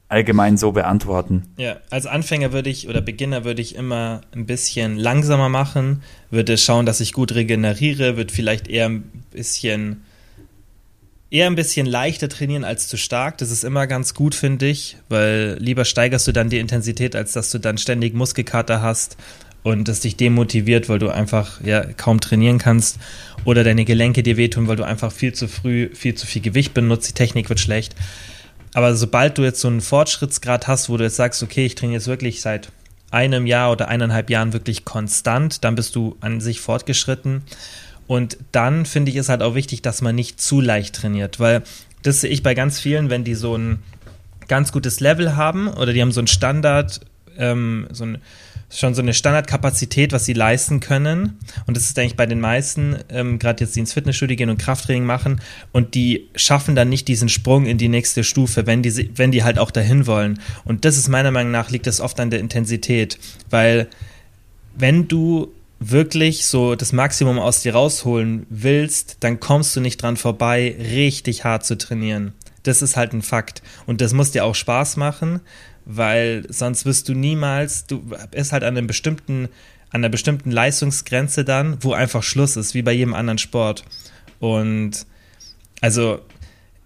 [0.10, 1.44] allgemein so beantworten.
[1.58, 6.58] Ja, als Anfänger würde ich oder Beginner würde ich immer ein bisschen langsamer machen, würde
[6.58, 10.04] schauen, dass ich gut regeneriere, würde vielleicht eher ein bisschen
[11.30, 13.38] eher ein bisschen leichter trainieren als zu stark.
[13.40, 17.34] Das ist immer ganz gut, finde ich, weil lieber steigerst du dann die Intensität, als
[17.34, 19.18] dass du dann ständig Muskelkater hast
[19.64, 22.98] und es dich demotiviert, weil du einfach ja kaum trainieren kannst
[23.44, 26.74] oder deine Gelenke dir wehtun, weil du einfach viel zu früh viel zu viel Gewicht
[26.74, 27.94] benutzt, die Technik wird schlecht.
[28.78, 31.98] Aber sobald du jetzt so einen Fortschrittsgrad hast, wo du jetzt sagst, okay, ich trainiere
[31.98, 32.72] jetzt wirklich seit
[33.10, 37.42] einem Jahr oder eineinhalb Jahren wirklich konstant, dann bist du an sich fortgeschritten.
[38.06, 41.64] Und dann finde ich es halt auch wichtig, dass man nicht zu leicht trainiert, weil
[42.04, 43.80] das sehe ich bei ganz vielen, wenn die so ein
[44.48, 47.00] ganz gutes Level haben oder die haben so einen Standard,
[47.36, 48.20] ähm, so ein
[48.70, 51.40] schon so eine Standardkapazität, was sie leisten können.
[51.68, 54.58] Und das ist eigentlich bei den meisten, ähm, gerade jetzt die ins Fitnessstudio gehen und
[54.58, 59.12] Krafttraining machen und die schaffen dann nicht diesen Sprung in die nächste Stufe, wenn die,
[59.18, 60.40] wenn die halt auch dahin wollen.
[60.66, 63.18] Und das ist meiner Meinung nach, liegt das oft an der Intensität,
[63.50, 63.88] weil
[64.76, 70.18] wenn du wirklich so das Maximum aus dir rausholen willst, dann kommst du nicht dran
[70.18, 72.34] vorbei, richtig hart zu trainieren.
[72.64, 73.62] Das ist halt ein Fakt.
[73.86, 75.40] Und das muss dir auch Spaß machen,
[75.88, 79.50] weil sonst wirst du niemals, du bist halt an einem bestimmten
[79.90, 83.86] an einer bestimmten Leistungsgrenze dann, wo einfach Schluss ist, wie bei jedem anderen Sport.
[84.40, 85.06] Und
[85.80, 86.20] also,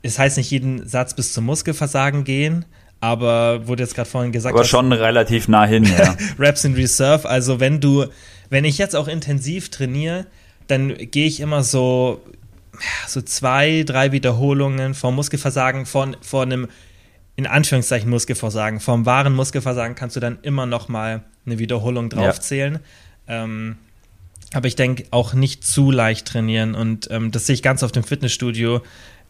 [0.03, 2.65] es heißt nicht jeden Satz bis zum Muskelversagen gehen,
[2.99, 4.53] aber wurde jetzt gerade vorhin gesagt.
[4.53, 6.15] Aber schon relativ nah hin, ja.
[6.39, 8.05] Reps in Reserve, also wenn du,
[8.49, 10.27] wenn ich jetzt auch intensiv trainiere,
[10.67, 12.21] dann gehe ich immer so,
[13.07, 16.67] so zwei, drei Wiederholungen vor Muskelversagen, vor, vor einem,
[17.41, 22.79] in Anführungszeichen Muskelversagen, vom wahren Muskelversagen kannst du dann immer noch mal eine Wiederholung draufzählen.
[23.27, 23.43] Ja.
[23.43, 23.77] Ähm,
[24.53, 27.91] aber ich denke auch nicht zu leicht trainieren und ähm, das sehe ich ganz auf
[27.91, 28.81] dem Fitnessstudio,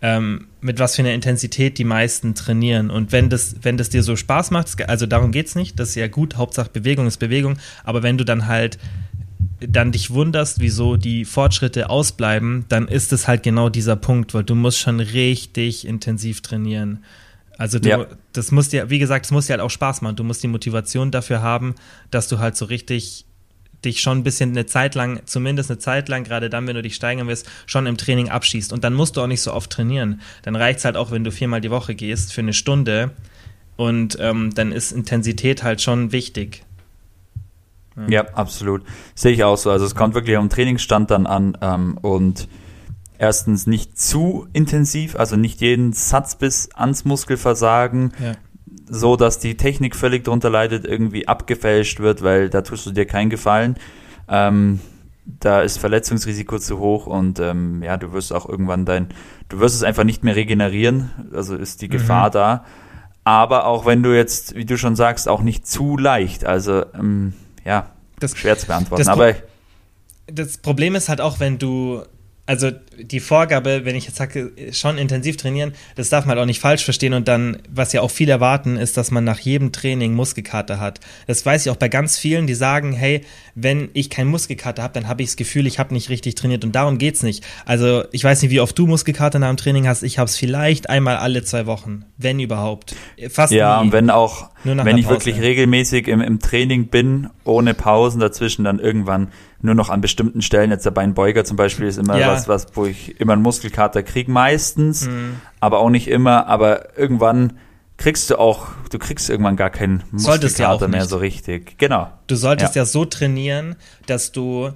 [0.01, 2.89] ähm, mit was für einer Intensität die meisten trainieren.
[2.89, 5.89] Und wenn das, wenn das dir so Spaß macht, also darum geht es nicht, das
[5.89, 8.77] ist ja gut, Hauptsache Bewegung ist Bewegung, aber wenn du dann halt
[9.59, 14.43] dann dich wunderst, wieso die Fortschritte ausbleiben, dann ist es halt genau dieser Punkt, weil
[14.43, 17.03] du musst schon richtig intensiv trainieren.
[17.61, 18.07] Also du, ja.
[18.33, 20.15] das muss dir, wie gesagt, es muss dir halt auch Spaß machen.
[20.15, 21.75] Du musst die Motivation dafür haben,
[22.09, 23.27] dass du halt so richtig
[23.85, 26.81] dich schon ein bisschen eine Zeit lang, zumindest eine Zeit lang, gerade dann, wenn du
[26.81, 28.73] dich steigern wirst, schon im Training abschießt.
[28.73, 30.21] Und dann musst du auch nicht so oft trainieren.
[30.41, 33.11] Dann reicht es halt auch, wenn du viermal die Woche gehst für eine Stunde.
[33.75, 36.63] Und ähm, dann ist Intensität halt schon wichtig.
[37.95, 38.81] Ja, ja absolut.
[39.13, 39.69] Sehe ich auch so.
[39.69, 42.47] Also es kommt wirklich am Trainingsstand dann an ähm, und
[43.21, 48.31] erstens nicht zu intensiv, also nicht jeden Satz bis ans Muskelversagen, ja.
[48.89, 53.05] so dass die Technik völlig darunter leidet, irgendwie abgefälscht wird, weil da tust du dir
[53.05, 53.75] keinen Gefallen.
[54.27, 54.79] Ähm,
[55.39, 59.09] da ist Verletzungsrisiko zu hoch und ähm, ja, du wirst auch irgendwann dein,
[59.49, 61.91] du wirst es einfach nicht mehr regenerieren, also ist die mhm.
[61.91, 62.65] Gefahr da.
[63.23, 67.33] Aber auch wenn du jetzt, wie du schon sagst, auch nicht zu leicht, also ähm,
[67.63, 69.03] ja, das, schwer zu beantworten.
[69.03, 69.35] Das, aber
[70.25, 72.01] das Problem ist halt auch, wenn du
[72.45, 76.47] also die Vorgabe, wenn ich jetzt sage, schon intensiv trainieren, das darf man halt auch
[76.47, 79.71] nicht falsch verstehen und dann, was ja auch viele erwarten, ist, dass man nach jedem
[79.71, 80.99] Training Muskelkater hat.
[81.27, 83.21] Das weiß ich auch bei ganz vielen, die sagen, hey,
[83.55, 86.63] wenn ich keinen Muskelkater habe, dann habe ich das Gefühl, ich habe nicht richtig trainiert
[86.63, 87.43] und darum geht es nicht.
[87.65, 90.35] Also ich weiß nicht, wie oft du Muskelkater nach dem Training hast, ich habe es
[90.35, 92.95] vielleicht einmal alle zwei Wochen, wenn überhaupt.
[93.29, 93.85] Fast Ja, nie.
[93.85, 98.79] und wenn auch, wenn ich wirklich regelmäßig im, im Training bin, ohne Pausen dazwischen, dann
[98.79, 99.29] irgendwann
[99.61, 102.31] nur noch an bestimmten Stellen, jetzt der Beinbeuger zum Beispiel ist immer ja.
[102.31, 105.41] was, was, wo ich immer einen Muskelkater kriege, meistens, mhm.
[105.59, 107.53] aber auch nicht immer, aber irgendwann
[107.97, 111.77] kriegst du auch, du kriegst irgendwann gar keinen Muskelkater mehr so richtig.
[111.77, 112.11] Genau.
[112.27, 112.81] Du solltest ja.
[112.81, 113.75] ja so trainieren,
[114.07, 114.71] dass du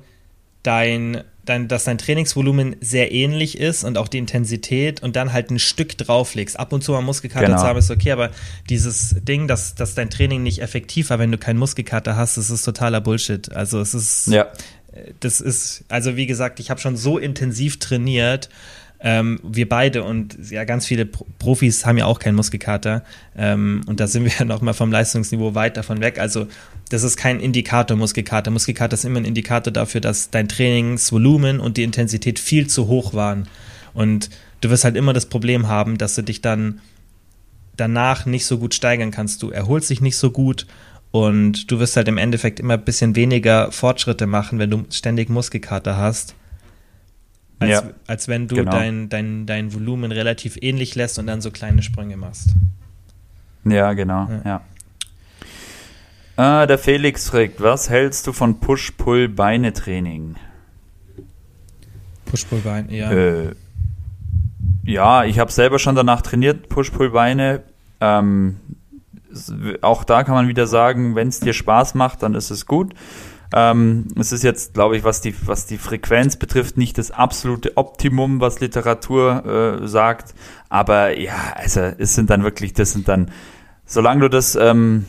[0.62, 5.52] dein dein, dass dein Trainingsvolumen sehr ähnlich ist und auch die Intensität und dann halt
[5.52, 6.60] ein Stück drauflegst.
[6.60, 7.60] Ab und zu mal Muskelkater genau.
[7.60, 8.32] zu haben ist okay, aber
[8.70, 12.50] dieses Ding, dass, dass dein Training nicht effektiv war, wenn du keinen Muskelkater hast, das
[12.50, 13.52] ist totaler Bullshit.
[13.54, 14.48] Also es ist, ja.
[15.20, 18.50] das ist, also wie gesagt, ich habe schon so intensiv trainiert,
[19.06, 23.04] ähm, wir beide und ja, ganz viele Pro Profis haben ja auch keinen Muskelkater.
[23.38, 26.18] Ähm, und da sind wir ja noch mal vom Leistungsniveau weit davon weg.
[26.18, 26.48] Also
[26.90, 28.50] das ist kein Indikator Muskelkater.
[28.50, 33.14] Muskelkater ist immer ein Indikator dafür, dass dein Trainingsvolumen und die Intensität viel zu hoch
[33.14, 33.48] waren.
[33.94, 36.82] Und du wirst halt immer das Problem haben, dass du dich dann
[37.78, 39.44] danach nicht so gut steigern kannst.
[39.44, 40.66] Du erholst dich nicht so gut
[41.12, 45.30] und du wirst halt im Endeffekt immer ein bisschen weniger Fortschritte machen, wenn du ständig
[45.30, 46.34] Muskelkater hast.
[47.60, 48.72] Als, ja, als wenn du genau.
[48.72, 52.50] dein, dein, dein Volumen relativ ähnlich lässt und dann so kleine Sprünge machst.
[53.64, 54.42] Ja, genau, ja.
[54.46, 54.62] ja.
[56.38, 60.36] Ah, der Felix fragt, was hältst du von Push-Pull-Beine-Training?
[62.26, 63.12] Push-Pull-Beine, ja.
[63.12, 63.56] Äh,
[64.84, 67.64] ja, ich habe selber schon danach trainiert, Push-Pull-Beine.
[68.02, 68.58] Ähm,
[69.82, 72.94] auch da kann man wieder sagen, wenn es dir Spaß macht, dann ist es gut.
[73.54, 77.78] Ähm, es ist jetzt, glaube ich, was die, was die Frequenz betrifft, nicht das absolute
[77.78, 80.34] Optimum, was Literatur äh, sagt.
[80.70, 83.32] Aber ja, also es sind dann wirklich, das sind dann
[83.86, 85.06] solange du das ähm,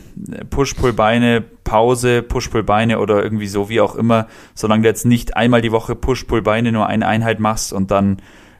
[0.49, 5.71] Push-Pull-Beine, Pause, Push-Pull-Beine oder irgendwie so, wie auch immer, solange du jetzt nicht einmal die
[5.71, 8.17] Woche Push-Pull-Beine nur eine Einheit machst und dann,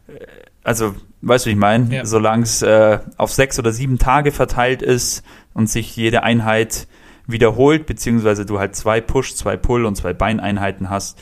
[0.07, 0.25] äh,
[0.63, 1.95] also, weißt du, wie ich meine?
[1.95, 2.05] Ja.
[2.05, 6.87] Solange es äh, auf sechs oder sieben Tage verteilt ist und sich jede Einheit
[7.27, 11.19] wiederholt, beziehungsweise du halt zwei Push, zwei Pull und zwei Beineinheiten hast,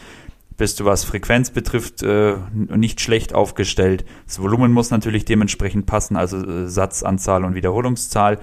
[0.57, 4.05] bist du, was Frequenz betrifft, äh, nicht schlecht aufgestellt.
[4.25, 8.39] Das Volumen muss natürlich dementsprechend passen, also äh, Satzanzahl und Wiederholungszahl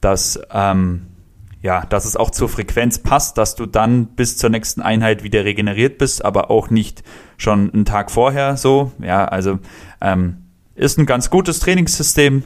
[0.00, 1.06] dass, ähm,
[1.60, 5.44] ja, dass es auch zur Frequenz passt, dass du dann bis zur nächsten Einheit wieder
[5.44, 7.02] regeneriert bist, aber auch nicht
[7.36, 8.92] schon einen Tag vorher so.
[9.02, 9.58] Ja, also
[10.00, 10.44] ähm,
[10.74, 12.44] ist ein ganz gutes Trainingssystem.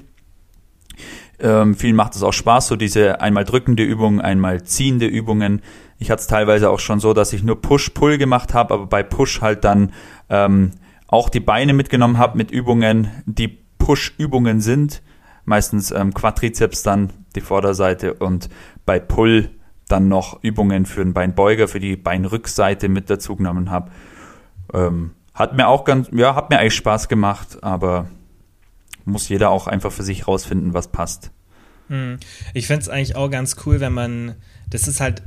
[1.42, 5.60] Ähm, vielen macht es auch Spaß, so diese einmal drückende Übungen, einmal ziehende Übungen.
[5.98, 9.02] Ich hatte es teilweise auch schon so, dass ich nur Push-Pull gemacht habe, aber bei
[9.02, 9.92] Push halt dann
[10.30, 10.70] ähm,
[11.08, 15.02] auch die Beine mitgenommen habe mit Übungen, die Push-Übungen sind
[15.44, 18.48] meistens ähm, Quadrizeps dann die Vorderseite und
[18.86, 19.50] bei Pull
[19.88, 23.90] dann noch Übungen für den Beinbeuger, für die Beinrückseite mit dazu genommen habe.
[24.72, 28.06] Ähm, hat mir auch ganz, ja, hat mir eigentlich Spaß gemacht, aber
[29.04, 31.30] muss jeder auch einfach für sich rausfinden, was passt.
[31.88, 32.18] Hm.
[32.54, 34.34] Ich finde es eigentlich auch ganz cool, wenn man,
[34.70, 35.22] das ist halt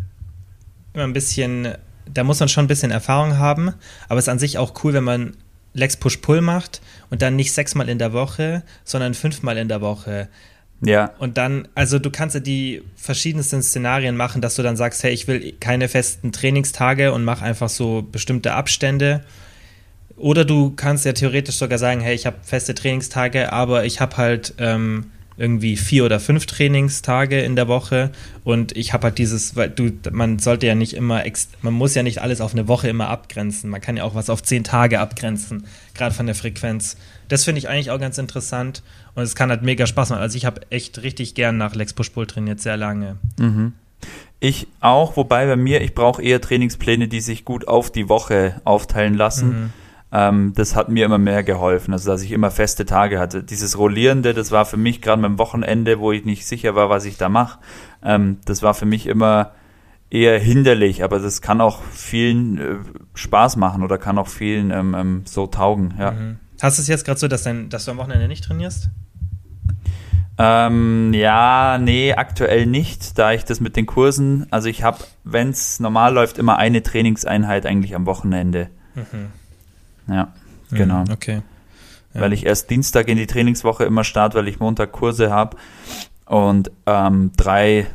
[0.93, 1.75] immer ein bisschen,
[2.11, 3.73] da muss man schon ein bisschen Erfahrung haben,
[4.07, 5.37] aber es ist an sich auch cool, wenn man
[5.73, 10.29] Lex Push-Pull macht und dann nicht sechsmal in der Woche, sondern fünfmal in der Woche.
[10.81, 11.11] Ja.
[11.19, 15.11] Und dann, also du kannst ja die verschiedensten Szenarien machen, dass du dann sagst, hey,
[15.11, 19.23] ich will keine festen Trainingstage und mach einfach so bestimmte Abstände.
[20.17, 24.15] Oder du kannst ja theoretisch sogar sagen, hey, ich habe feste Trainingstage, aber ich habe
[24.17, 28.11] halt ähm, irgendwie vier oder fünf Trainingstage in der Woche
[28.45, 31.23] und ich habe halt dieses, weil du, man sollte ja nicht immer,
[31.61, 33.69] man muss ja nicht alles auf eine Woche immer abgrenzen.
[33.69, 36.95] Man kann ja auch was auf zehn Tage abgrenzen, gerade von der Frequenz.
[37.27, 38.83] Das finde ich eigentlich auch ganz interessant
[39.15, 40.21] und es kann halt mega Spaß machen.
[40.21, 43.17] Also ich habe echt richtig gern nach Lex Push Pull trainiert, sehr lange.
[43.37, 43.73] Mhm.
[44.39, 48.61] Ich auch, wobei bei mir, ich brauche eher Trainingspläne, die sich gut auf die Woche
[48.63, 49.49] aufteilen lassen.
[49.49, 49.73] Mhm
[50.15, 53.43] ähm, das hat mir immer mehr geholfen, also dass ich immer feste Tage hatte.
[53.43, 57.03] Dieses Rollierende, das war für mich gerade beim Wochenende, wo ich nicht sicher war, was
[57.03, 57.59] ich da mache,
[58.01, 59.51] ähm, das war für mich immer
[60.09, 62.75] eher hinderlich, aber das kann auch vielen äh,
[63.13, 65.95] Spaß machen oder kann auch vielen ähm, ähm so taugen.
[65.99, 66.11] Ja.
[66.11, 66.39] Mhm.
[66.61, 68.89] Hast du es jetzt gerade so, dass, dein, dass du am Wochenende nicht trainierst?
[70.37, 75.49] Ähm, ja, nee, aktuell nicht, da ich das mit den Kursen, also ich habe, wenn
[75.49, 78.69] es normal läuft, immer eine Trainingseinheit eigentlich am Wochenende.
[78.95, 79.31] Mhm.
[80.07, 80.33] Ja,
[80.71, 81.03] genau.
[81.03, 81.41] Mhm, okay.
[82.13, 82.21] Ja.
[82.21, 85.57] Weil ich erst Dienstag in die Trainingswoche immer starte, weil ich Montag Kurse habe
[86.25, 87.87] und ähm, drei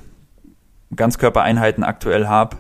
[0.95, 2.59] Ganzkörpereinheiten aktuell habe,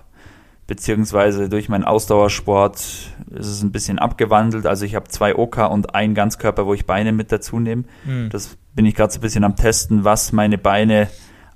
[0.66, 4.66] beziehungsweise durch meinen Ausdauersport ist es ein bisschen abgewandelt.
[4.66, 7.84] Also ich habe zwei OK und ein Ganzkörper, wo ich Beine mit dazu nehme.
[8.04, 8.30] Mhm.
[8.30, 11.08] Das bin ich gerade so ein bisschen am Testen, was meine Beine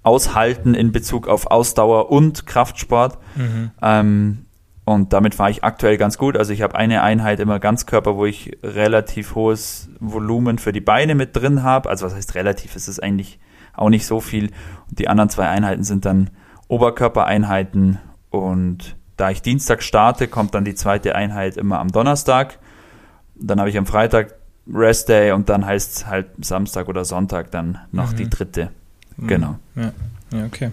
[0.02, 3.18] aushalten in Bezug auf Ausdauer und Kraftsport.
[3.37, 3.70] Mhm.
[3.80, 4.43] Ähm,
[4.85, 6.37] und damit fahre ich aktuell ganz gut.
[6.37, 11.14] Also ich habe eine Einheit immer Ganzkörper, wo ich relativ hohes Volumen für die Beine
[11.14, 11.88] mit drin habe.
[11.88, 12.77] Also was heißt relativ?
[12.77, 13.38] Es ist eigentlich
[13.73, 14.51] auch nicht so viel.
[14.90, 16.31] Und die anderen zwei Einheiten sind dann
[16.68, 17.99] Oberkörpereinheiten.
[18.29, 22.59] Und da ich Dienstag starte, kommt dann die zweite Einheit immer am Donnerstag.
[23.37, 24.35] Dann habe ich am Freitag
[24.70, 28.16] Rest Day und dann heißt es halt Samstag oder Sonntag dann noch mhm.
[28.16, 28.70] die dritte.
[29.16, 29.27] Mhm.
[29.27, 29.59] Genau.
[29.77, 29.92] Ja,
[30.33, 30.73] ja okay.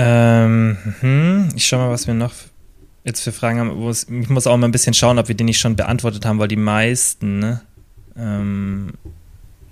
[0.00, 2.32] Ähm, hm, ich schau mal, was wir noch
[3.04, 3.90] jetzt für Fragen haben.
[3.90, 6.46] ich muss auch mal ein bisschen schauen, ob wir die nicht schon beantwortet haben, weil
[6.46, 7.62] die meisten ne,
[8.16, 8.92] ähm,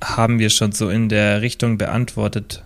[0.03, 2.65] haben wir schon so in der Richtung beantwortet.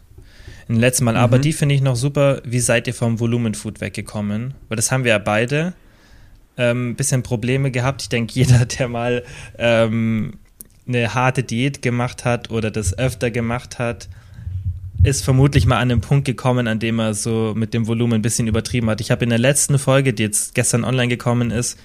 [0.68, 1.12] Im letzten Mal.
[1.12, 1.18] Mhm.
[1.18, 2.40] Aber die finde ich noch super.
[2.44, 4.54] Wie seid ihr vom Volumenfood weggekommen?
[4.68, 5.74] Weil das haben wir ja beide.
[6.56, 8.02] Ein ähm, bisschen Probleme gehabt.
[8.02, 9.22] Ich denke, jeder, der mal
[9.58, 10.38] ähm,
[10.88, 14.08] eine harte Diät gemacht hat oder das öfter gemacht hat,
[15.02, 18.22] ist vermutlich mal an einen Punkt gekommen, an dem er so mit dem Volumen ein
[18.22, 19.00] bisschen übertrieben hat.
[19.00, 21.78] Ich habe in der letzten Folge, die jetzt gestern online gekommen ist,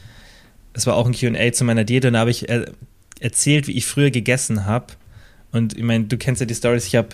[0.73, 2.65] es war auch ein QA zu meiner Diät und da habe ich er
[3.21, 4.87] erzählt, wie ich früher gegessen habe.
[5.53, 7.09] Und ich meine, du kennst ja die Stories, ich habe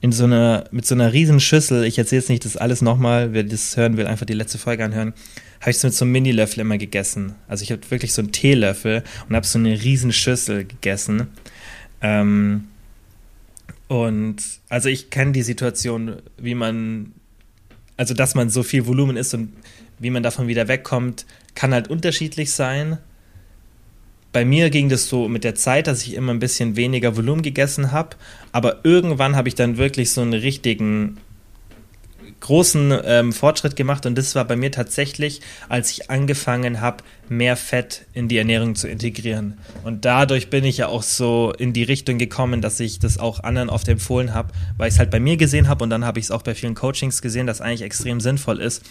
[0.00, 3.32] in so einer, mit so einer riesen Schüssel, ich erzähle jetzt nicht das alles nochmal,
[3.32, 5.14] wer das hören will, einfach die letzte Folge anhören,
[5.60, 7.36] habe ich so mit so einem Mini-Löffel immer gegessen.
[7.46, 11.28] Also ich habe wirklich so einen Teelöffel und habe so eine riesen Schüssel gegessen.
[12.02, 12.64] Ähm,
[13.88, 14.36] und
[14.68, 17.12] also ich kenne die Situation, wie man,
[17.96, 19.52] also dass man so viel Volumen ist und
[19.98, 22.98] wie man davon wieder wegkommt, kann halt unterschiedlich sein.
[24.32, 27.42] Bei mir ging das so mit der Zeit, dass ich immer ein bisschen weniger Volumen
[27.42, 28.16] gegessen habe,
[28.50, 31.18] aber irgendwann habe ich dann wirklich so einen richtigen
[32.44, 37.56] großen ähm, Fortschritt gemacht und das war bei mir tatsächlich, als ich angefangen habe, mehr
[37.56, 39.58] Fett in die Ernährung zu integrieren.
[39.82, 43.40] Und dadurch bin ich ja auch so in die Richtung gekommen, dass ich das auch
[43.40, 46.18] anderen oft empfohlen habe, weil ich es halt bei mir gesehen habe und dann habe
[46.18, 48.82] ich es auch bei vielen Coachings gesehen, dass eigentlich extrem sinnvoll ist.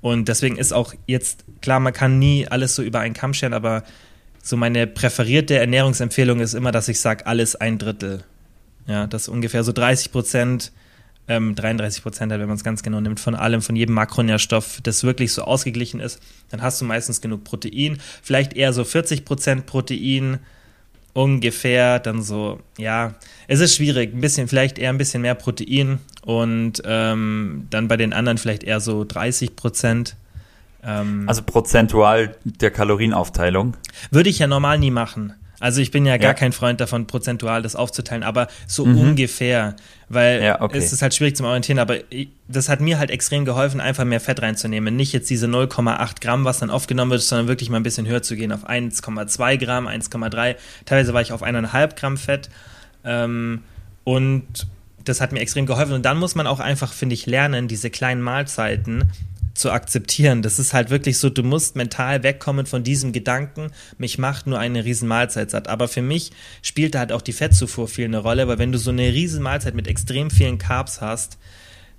[0.00, 3.52] Und deswegen ist auch jetzt, klar, man kann nie alles so über einen Kamm scheren,
[3.52, 3.82] aber
[4.42, 8.24] so meine präferierte Ernährungsempfehlung ist immer, dass ich sage, alles ein Drittel.
[8.86, 10.72] Ja, dass ungefähr so 30 Prozent
[11.28, 14.80] ähm, 33 Prozent hat, wenn man es ganz genau nimmt, von allem, von jedem Makronährstoff,
[14.82, 17.98] das wirklich so ausgeglichen ist, dann hast du meistens genug Protein.
[18.22, 20.38] Vielleicht eher so 40 Prozent Protein
[21.16, 23.14] ungefähr, dann so, ja,
[23.48, 27.96] es ist schwierig, ein bisschen, vielleicht eher ein bisschen mehr Protein und ähm, dann bei
[27.96, 30.16] den anderen vielleicht eher so 30 Prozent.
[30.84, 33.76] Ähm, also prozentual der Kalorienaufteilung?
[34.10, 35.32] Würde ich ja normal nie machen.
[35.58, 36.34] Also ich bin ja gar ja.
[36.34, 38.98] kein Freund davon, prozentual das aufzuteilen, aber so mhm.
[38.98, 39.76] ungefähr,
[40.08, 40.78] weil ja, okay.
[40.78, 41.98] es ist halt schwierig zum Orientieren, aber
[42.48, 44.94] das hat mir halt extrem geholfen, einfach mehr Fett reinzunehmen.
[44.96, 48.22] Nicht jetzt diese 0,8 Gramm, was dann aufgenommen wird, sondern wirklich mal ein bisschen höher
[48.22, 50.56] zu gehen, auf 1,2 Gramm, 1,3.
[50.84, 52.50] Teilweise war ich auf 1,5 Gramm Fett.
[53.04, 53.62] Ähm,
[54.04, 54.66] und
[55.04, 55.94] das hat mir extrem geholfen.
[55.94, 59.10] Und dann muss man auch einfach, finde ich, lernen, diese kleinen Mahlzeiten
[59.56, 60.42] zu akzeptieren.
[60.42, 64.58] Das ist halt wirklich so, du musst mental wegkommen von diesem Gedanken, mich macht nur
[64.58, 65.68] eine riesen Mahlzeit satt.
[65.68, 68.78] Aber für mich spielt da halt auch die Fettzufuhr viel eine Rolle, weil wenn du
[68.78, 71.38] so eine riesen Mahlzeit mit extrem vielen Carbs hast,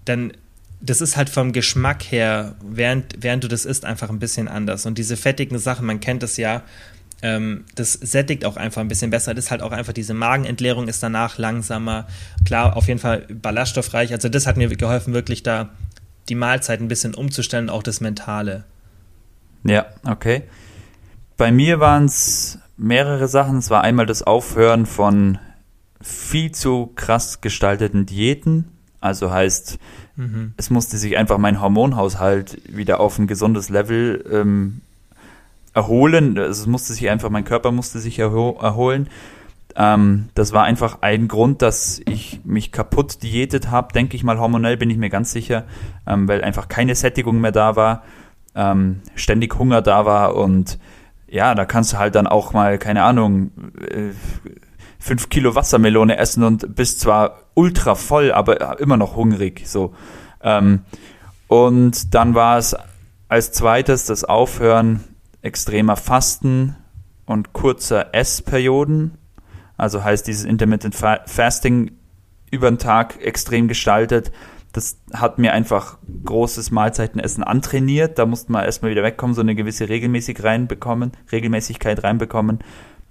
[0.06, 0.34] dann
[0.80, 4.86] das ist halt vom Geschmack her, während, während du das isst, einfach ein bisschen anders.
[4.86, 6.62] Und diese fettigen Sachen, man kennt das ja,
[7.22, 9.34] ähm, das sättigt auch einfach ein bisschen besser.
[9.34, 12.08] Das ist halt auch einfach diese Magenentleerung ist danach langsamer.
[12.46, 14.14] Klar, auf jeden Fall ballaststoffreich.
[14.14, 15.70] Also das hat mir geholfen, wirklich da
[16.30, 18.64] die Mahlzeit ein bisschen umzustellen, auch das Mentale.
[19.64, 20.44] Ja, okay.
[21.38, 23.58] Bei mir waren es mehrere Sachen.
[23.58, 25.38] Es war einmal das Aufhören von
[26.02, 28.66] viel zu krass gestalteten Diäten.
[29.00, 29.78] Also heißt,
[30.16, 30.54] mhm.
[30.58, 34.82] es musste sich einfach mein Hormonhaushalt wieder auf ein gesundes Level ähm,
[35.74, 36.38] erholen.
[36.38, 39.10] Also es musste sich einfach, mein Körper musste sich erho erholen.
[39.78, 44.40] Ähm, das war einfach ein Grund, dass ich mich kaputt diätet habe, denke ich mal
[44.40, 45.66] hormonell, bin ich mir ganz sicher,
[46.08, 48.02] ähm, weil einfach keine Sättigung mehr da war,
[48.56, 50.80] ähm, ständig Hunger da war und
[51.28, 54.14] ja, da kannst du halt dann auch mal, keine Ahnung, äh,
[54.98, 59.94] fünf Kilo Wassermelone essen und bist zwar ultra voll, aber immer noch hungrig, so.
[60.42, 60.82] Ähm,
[61.48, 62.76] und dann war es
[63.28, 65.04] als zweites das Aufhören
[65.44, 66.76] extremer Fasten
[67.26, 69.18] und kurzer Essperioden
[69.78, 71.92] also heißt dieses Intermittent Fasting
[72.52, 74.32] über den Tag extrem gestaltet.
[74.74, 78.20] Das hat mir einfach großes Mahlzeitenessen antrainiert.
[78.20, 82.60] Da musste man erstmal wieder wegkommen, so eine gewisse Regelmäßig reinbekommen, Regelmäßigkeit reinbekommen.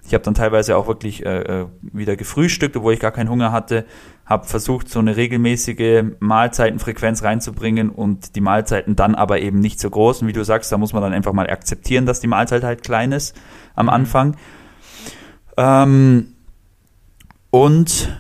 [0.07, 3.51] Ich habe dann teilweise auch wirklich äh, äh, wieder gefrühstückt, obwohl ich gar keinen Hunger
[3.51, 3.87] hatte.
[4.25, 9.91] Habe versucht, so eine regelmäßige Mahlzeitenfrequenz reinzubringen und die Mahlzeiten dann aber eben nicht so
[9.91, 10.23] groß.
[10.23, 12.85] Und wie du sagst, da muss man dann einfach mal akzeptieren, dass die Mahlzeit halt
[12.85, 13.37] klein ist
[13.75, 13.91] am mhm.
[13.91, 14.37] Anfang.
[15.57, 16.36] Ähm,
[17.57, 18.15] und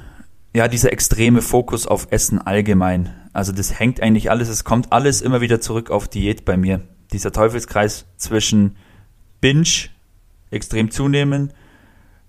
[0.55, 3.13] ja, dieser extreme Fokus auf Essen allgemein.
[3.35, 6.81] Also das hängt eigentlich alles, es kommt alles immer wieder zurück auf Diät bei mir.
[7.13, 8.77] Dieser Teufelskreis zwischen
[9.43, 9.91] Binge,
[10.51, 11.53] extrem zunehmen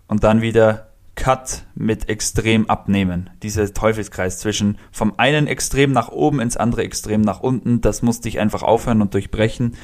[0.09, 3.29] und dann wieder Cut mit extrem abnehmen.
[3.41, 8.27] Dieser Teufelskreis zwischen vom einen Extrem nach oben ins andere Extrem nach unten, das musste
[8.27, 9.77] ich einfach aufhören und durchbrechen.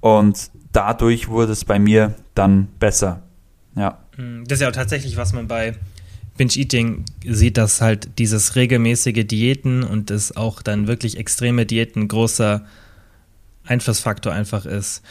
[0.00, 3.22] Und dadurch wurde es bei mir dann besser.
[3.76, 4.00] Ja.
[4.16, 5.76] Das ist ja auch tatsächlich, was man bei
[6.36, 12.64] Binge-Eating sieht, dass halt dieses regelmäßige Diäten und das auch dann wirklich extreme Diäten großer
[13.64, 15.02] Einflussfaktor einfach ist.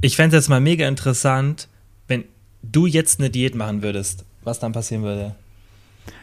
[0.00, 1.68] Ich fände es jetzt mal mega interessant,
[2.08, 2.24] wenn
[2.62, 5.34] du jetzt eine Diät machen würdest, was dann passieren würde.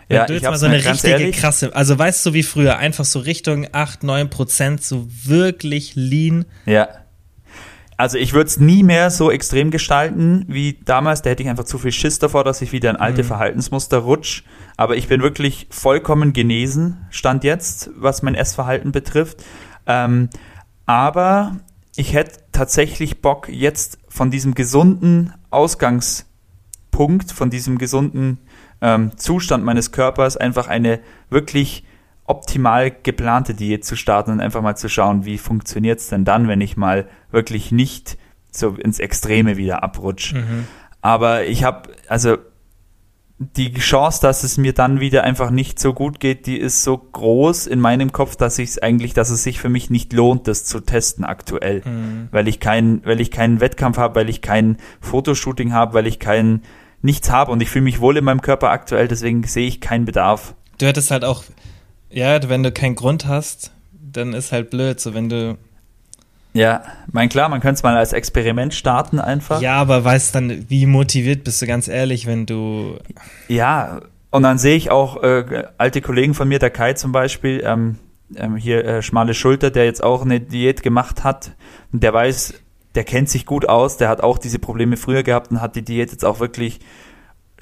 [0.07, 2.77] Wenn ja, du jetzt mal so eine richtige ehrlich, krasse, also weißt du wie früher,
[2.77, 6.45] einfach so Richtung 8, 9 Prozent, so wirklich lean.
[6.65, 6.89] Ja.
[7.97, 11.21] Also ich würde es nie mehr so extrem gestalten wie damals.
[11.21, 13.27] Da hätte ich einfach zu viel Schiss davor, dass ich wieder in alte mhm.
[13.27, 14.43] Verhaltensmuster rutsch.
[14.77, 19.43] Aber ich bin wirklich vollkommen genesen, stand jetzt, was mein Essverhalten betrifft.
[19.85, 20.29] Ähm,
[20.85, 21.57] aber
[21.95, 28.39] ich hätte tatsächlich Bock, jetzt von diesem gesunden Ausgangspunkt, von diesem gesunden
[28.81, 31.85] ähm, Zustand meines Körpers einfach eine wirklich
[32.25, 36.47] optimal geplante Diät zu starten und einfach mal zu schauen, wie funktioniert es denn dann,
[36.47, 38.17] wenn ich mal wirklich nicht
[38.51, 40.37] so ins Extreme wieder abrutsche.
[40.37, 40.67] Mhm.
[41.01, 42.37] Aber ich habe, also
[43.37, 46.97] die Chance, dass es mir dann wieder einfach nicht so gut geht, die ist so
[46.97, 50.47] groß in meinem Kopf, dass ich es eigentlich, dass es sich für mich nicht lohnt,
[50.47, 52.29] das zu testen aktuell, mhm.
[52.31, 56.19] weil ich keinen, weil ich keinen Wettkampf habe, weil ich kein Fotoshooting habe, weil ich
[56.19, 56.61] kein
[57.01, 60.05] nichts habe und ich fühle mich wohl in meinem Körper aktuell, deswegen sehe ich keinen
[60.05, 60.55] Bedarf.
[60.77, 61.43] Du hättest halt auch
[62.13, 65.57] ja, wenn du keinen Grund hast, dann ist halt blöd, so wenn du.
[66.53, 69.59] Ja, mein klar, man könnte es mal als Experiment starten einfach.
[69.59, 72.99] Ja, aber weißt dann, wie motiviert bist du ganz ehrlich, wenn du.
[73.47, 77.63] Ja, und dann sehe ich auch äh, alte Kollegen von mir, der Kai zum Beispiel,
[77.65, 77.97] ähm,
[78.35, 81.51] ähm, hier äh, schmale Schulter, der jetzt auch eine Diät gemacht hat,
[81.91, 82.53] und der weiß,
[82.95, 85.83] der kennt sich gut aus, der hat auch diese Probleme früher gehabt und hat die
[85.83, 86.79] Diät jetzt auch wirklich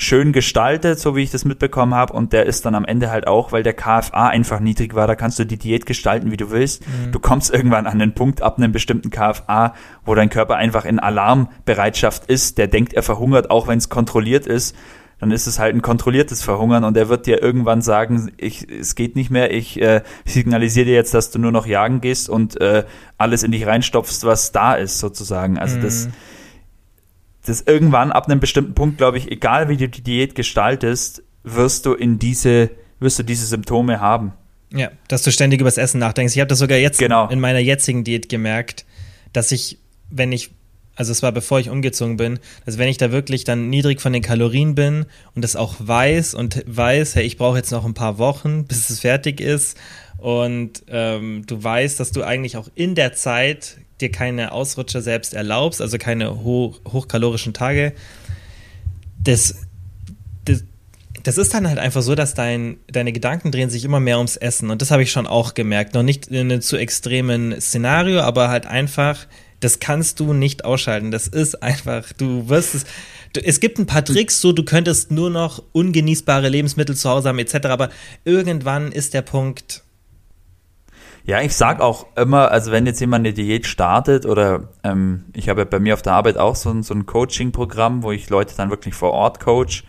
[0.01, 2.13] schön gestaltet, so wie ich das mitbekommen habe.
[2.13, 5.15] Und der ist dann am Ende halt auch, weil der KFA einfach niedrig war, da
[5.15, 6.85] kannst du die Diät gestalten, wie du willst.
[6.87, 7.11] Mhm.
[7.11, 10.99] Du kommst irgendwann an den Punkt ab einem bestimmten KFA, wo dein Körper einfach in
[10.99, 12.57] Alarmbereitschaft ist.
[12.57, 14.75] Der denkt, er verhungert, auch wenn es kontrolliert ist.
[15.19, 18.95] Dann ist es halt ein kontrolliertes Verhungern und er wird dir irgendwann sagen, ich, es
[18.95, 22.59] geht nicht mehr, ich äh, signalisiere dir jetzt, dass du nur noch jagen gehst und
[22.59, 22.85] äh,
[23.19, 25.59] alles in dich reinstopfst, was da ist, sozusagen.
[25.59, 25.81] Also mhm.
[25.83, 26.09] das
[27.45, 31.85] das irgendwann ab einem bestimmten Punkt, glaube ich, egal wie du die Diät gestaltest, wirst
[31.85, 32.69] du in diese,
[32.99, 34.33] wirst du diese Symptome haben.
[34.73, 36.33] Ja, dass du ständig übers Essen nachdenkst.
[36.35, 37.27] Ich habe das sogar jetzt genau.
[37.29, 38.85] in meiner jetzigen Diät gemerkt,
[39.33, 39.79] dass ich,
[40.09, 40.51] wenn ich
[40.95, 44.13] also es war bevor ich umgezogen bin, dass wenn ich da wirklich dann niedrig von
[44.13, 47.93] den Kalorien bin und das auch weiß und weiß, hey, ich brauche jetzt noch ein
[47.93, 49.77] paar Wochen, bis es fertig ist
[50.17, 55.33] und ähm, du weißt, dass du eigentlich auch in der Zeit dir keine Ausrutscher selbst
[55.33, 57.93] erlaubst, also keine hoch, hochkalorischen Tage,
[59.23, 59.55] das,
[60.45, 60.63] das,
[61.23, 64.37] das ist dann halt einfach so, dass dein, deine Gedanken drehen sich immer mehr ums
[64.37, 64.69] Essen.
[64.69, 65.93] Und das habe ich schon auch gemerkt.
[65.93, 69.27] Noch nicht in einem zu extremen Szenario, aber halt einfach,
[69.59, 71.11] das kannst du nicht ausschalten.
[71.11, 72.85] Das ist einfach, du wirst es.
[73.43, 77.39] Es gibt ein paar Tricks, so du könntest nur noch ungenießbare Lebensmittel zu Hause haben,
[77.39, 77.67] etc.
[77.67, 77.89] Aber
[78.25, 79.83] irgendwann ist der Punkt,
[81.23, 85.49] ja, ich sag auch immer, also wenn jetzt jemand eine Diät startet oder ähm, ich
[85.49, 88.29] habe ja bei mir auf der Arbeit auch so ein, so ein Coaching-Programm, wo ich
[88.29, 89.83] Leute dann wirklich vor Ort coach.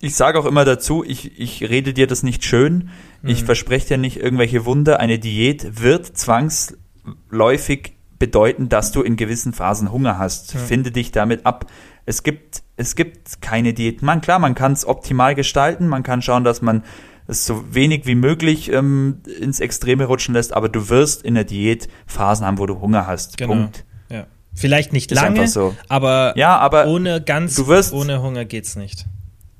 [0.00, 2.90] Ich sage auch immer dazu, ich, ich rede dir das nicht schön,
[3.22, 3.30] mhm.
[3.30, 5.00] ich verspreche dir nicht irgendwelche Wunder.
[5.00, 10.54] Eine Diät wird zwangsläufig bedeuten, dass du in gewissen Phasen Hunger hast.
[10.54, 10.58] Mhm.
[10.60, 11.66] Finde dich damit ab.
[12.06, 14.02] Es gibt, es gibt keine Diät.
[14.02, 16.84] Man, klar, man kann es optimal gestalten, man kann schauen, dass man
[17.26, 21.44] es so wenig wie möglich ähm, ins Extreme rutschen lässt, aber du wirst in der
[21.44, 23.38] Diät Phasen haben, wo du Hunger hast.
[23.38, 23.54] Genau.
[23.54, 23.84] Punkt.
[24.10, 24.26] Ja.
[24.54, 25.74] Vielleicht nicht ist lange, so.
[25.88, 29.06] aber, ja, aber ohne ganz du wirst, ohne Hunger geht's nicht.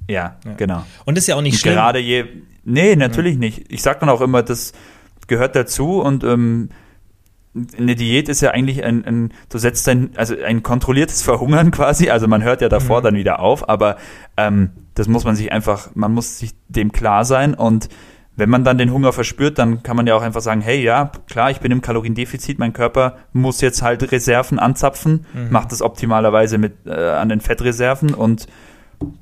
[0.09, 0.53] Ja, ja.
[0.57, 0.85] genau.
[1.05, 1.75] Und ist ja auch nicht und schlimm.
[1.75, 2.27] Gerade je
[2.65, 3.41] Nee, natürlich ja.
[3.41, 3.73] nicht.
[3.73, 4.73] Ich sag dann auch immer, das
[5.27, 6.71] gehört dazu und ähm,
[7.79, 12.11] eine Diät ist ja eigentlich ein, ein, du setzt ein, also ein kontrolliertes Verhungern quasi,
[12.11, 13.05] also man hört ja davor mhm.
[13.05, 13.97] dann wieder auf, aber
[14.37, 17.89] ähm, das muss man sich einfach, man muss sich dem klar sein und
[18.37, 21.13] wenn man dann den Hunger verspürt, dann kann man ja auch einfach sagen, hey, ja,
[21.29, 25.51] klar, ich bin im Kaloriendefizit, mein Körper muss jetzt halt Reserven anzapfen, mhm.
[25.51, 28.49] macht das optimalerweise mit äh, an den Fettreserven und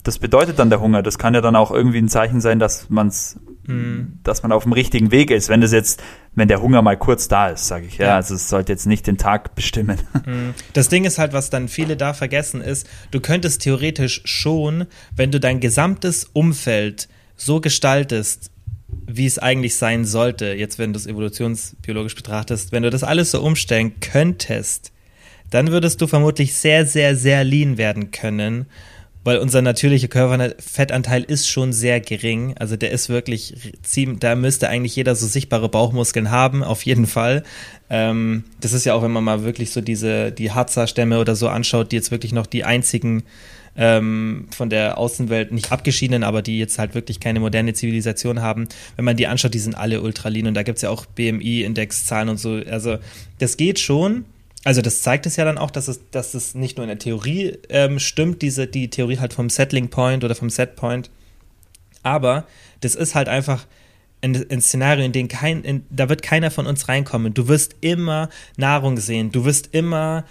[0.02, 1.02] das bedeutet dann der Hunger.
[1.02, 4.18] Das kann ja dann auch irgendwie ein Zeichen sein, dass man's, mhm.
[4.22, 5.48] dass man auf dem richtigen Weg ist.
[5.48, 6.02] Wenn das jetzt,
[6.34, 7.98] wenn der Hunger mal kurz da ist, sage ich.
[7.98, 9.98] Ja, ja, also es sollte jetzt nicht den Tag bestimmen.
[10.26, 10.54] Mhm.
[10.72, 14.86] Das Ding ist halt, was dann viele da vergessen ist, du könntest theoretisch schon,
[15.16, 18.50] wenn du dein gesamtes Umfeld so gestaltest,
[19.06, 23.30] wie es eigentlich sein sollte, jetzt wenn du es evolutionsbiologisch betrachtest, wenn du das alles
[23.30, 24.92] so umstellen könntest,
[25.50, 28.66] dann würdest du vermutlich sehr, sehr, sehr lean werden können
[29.24, 32.54] weil unser natürlicher Körperfettanteil ist schon sehr gering.
[32.58, 37.06] Also der ist wirklich ziemlich, da müsste eigentlich jeder so sichtbare Bauchmuskeln haben, auf jeden
[37.06, 37.44] Fall.
[37.88, 41.48] Ähm, das ist ja auch, wenn man mal wirklich so diese, die Harzer-Stämme oder so
[41.48, 43.22] anschaut, die jetzt wirklich noch die einzigen
[43.76, 48.68] ähm, von der Außenwelt nicht abgeschiedenen, aber die jetzt halt wirklich keine moderne Zivilisation haben.
[48.96, 52.28] Wenn man die anschaut, die sind alle ultralin und da gibt es ja auch BMI-Indexzahlen
[52.28, 52.60] und so.
[52.68, 52.98] Also
[53.38, 54.24] das geht schon
[54.64, 56.98] also das zeigt es ja dann auch, dass es, dass es nicht nur in der
[56.98, 61.10] Theorie ähm, stimmt, diese, die Theorie halt vom Settling Point oder vom Set Point,
[62.02, 62.46] aber
[62.80, 63.66] das ist halt einfach
[64.22, 67.34] ein, ein Szenario, in dem kein, in, da wird keiner von uns reinkommen.
[67.34, 70.24] Du wirst immer Nahrung sehen, du wirst immer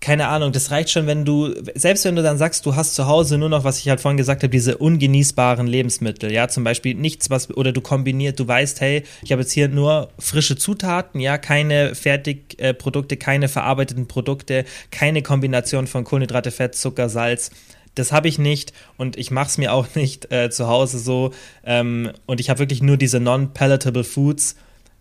[0.00, 3.06] keine Ahnung, das reicht schon, wenn du, selbst wenn du dann sagst, du hast zu
[3.06, 6.94] Hause nur noch, was ich halt vorhin gesagt habe, diese ungenießbaren Lebensmittel, ja, zum Beispiel
[6.94, 11.20] nichts, was, oder du kombiniert, du weißt, hey, ich habe jetzt hier nur frische Zutaten,
[11.20, 17.50] ja, keine Fertigprodukte, keine verarbeiteten Produkte, keine Kombination von Kohlenhydrate, Fett, Zucker, Salz.
[17.96, 21.32] Das habe ich nicht und ich mache es mir auch nicht äh, zu Hause so.
[21.64, 24.54] Ähm, und ich habe wirklich nur diese non-palatable Foods.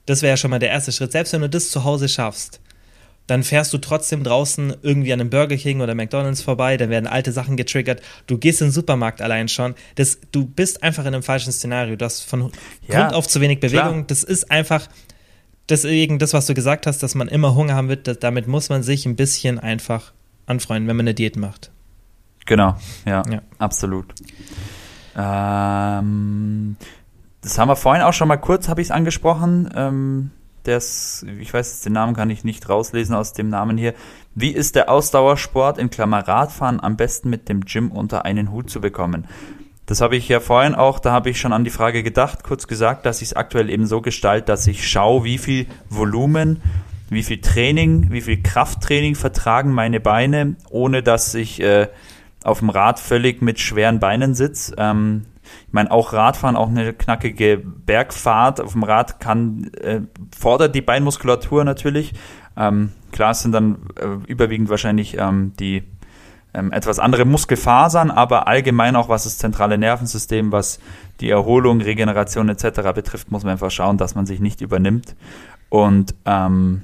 [0.08, 1.12] Das wäre ja schon mal der erste Schritt.
[1.12, 2.62] Selbst wenn du das zu Hause schaffst,
[3.28, 7.08] dann fährst du trotzdem draußen irgendwie an einem Burger King oder McDonalds vorbei, dann werden
[7.08, 8.02] alte Sachen getriggert.
[8.26, 9.76] Du gehst in den Supermarkt allein schon.
[9.96, 11.98] Das, du bist einfach in einem falschen Szenario.
[11.98, 12.52] Du hast von
[12.88, 13.92] ja, Grund auf zu wenig Bewegung.
[13.92, 14.04] Klar.
[14.08, 14.88] Das ist einfach
[15.70, 18.08] deswegen das, was du gesagt hast, dass man immer Hunger haben wird.
[18.08, 20.14] Das, damit muss man sich ein bisschen einfach
[20.46, 21.72] anfreunden, wenn man eine Diät macht.
[22.46, 23.42] Genau, ja, ja.
[23.60, 24.14] absolut.
[25.18, 26.78] Ähm,
[27.42, 29.70] das haben wir vorhin auch schon mal kurz, habe ich es angesprochen.
[29.76, 30.32] Ähm,
[30.68, 33.94] des, ich weiß den Namen kann ich nicht rauslesen aus dem Namen hier.
[34.36, 38.70] Wie ist der Ausdauersport in Klammer Radfahren am besten mit dem Gym unter einen Hut
[38.70, 39.26] zu bekommen?
[39.88, 42.68] Das habe ich ja vorhin auch, da habe ich schon an die Frage gedacht, kurz
[42.68, 46.62] gesagt, dass ich es aktuell eben so gestalte, dass ich schaue, wie viel Volumen,
[47.10, 51.88] wie viel Training, wie viel Krafttraining vertragen meine Beine, ohne dass ich äh,
[52.44, 54.76] auf dem Rad völlig mit schweren Beinen sitze.
[54.78, 55.26] Ähm,
[55.68, 60.02] ich meine, auch Radfahren, auch eine knackige Bergfahrt auf dem Rad kann, äh,
[60.38, 62.14] fordert die Beinmuskulatur natürlich.
[62.56, 65.84] Ähm, klar sind dann äh, überwiegend wahrscheinlich ähm, die
[66.54, 70.80] ähm, etwas andere Muskelfasern, aber allgemein auch was das zentrale Nervensystem, was
[71.20, 72.94] die Erholung, Regeneration etc.
[72.96, 75.16] betrifft, muss man einfach schauen, dass man sich nicht übernimmt.
[75.70, 76.84] Und ähm,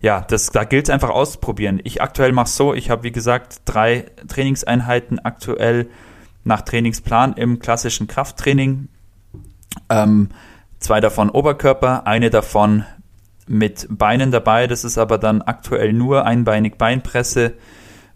[0.00, 1.80] ja, das, da gilt es einfach auszuprobieren.
[1.84, 5.88] Ich aktuell mache so, ich habe wie gesagt drei Trainingseinheiten aktuell
[6.48, 8.88] nach Trainingsplan im klassischen Krafttraining.
[9.88, 10.30] Ähm,
[10.80, 12.84] zwei davon Oberkörper, eine davon
[13.46, 14.66] mit Beinen dabei.
[14.66, 17.54] Das ist aber dann aktuell nur einbeinig Beinpresse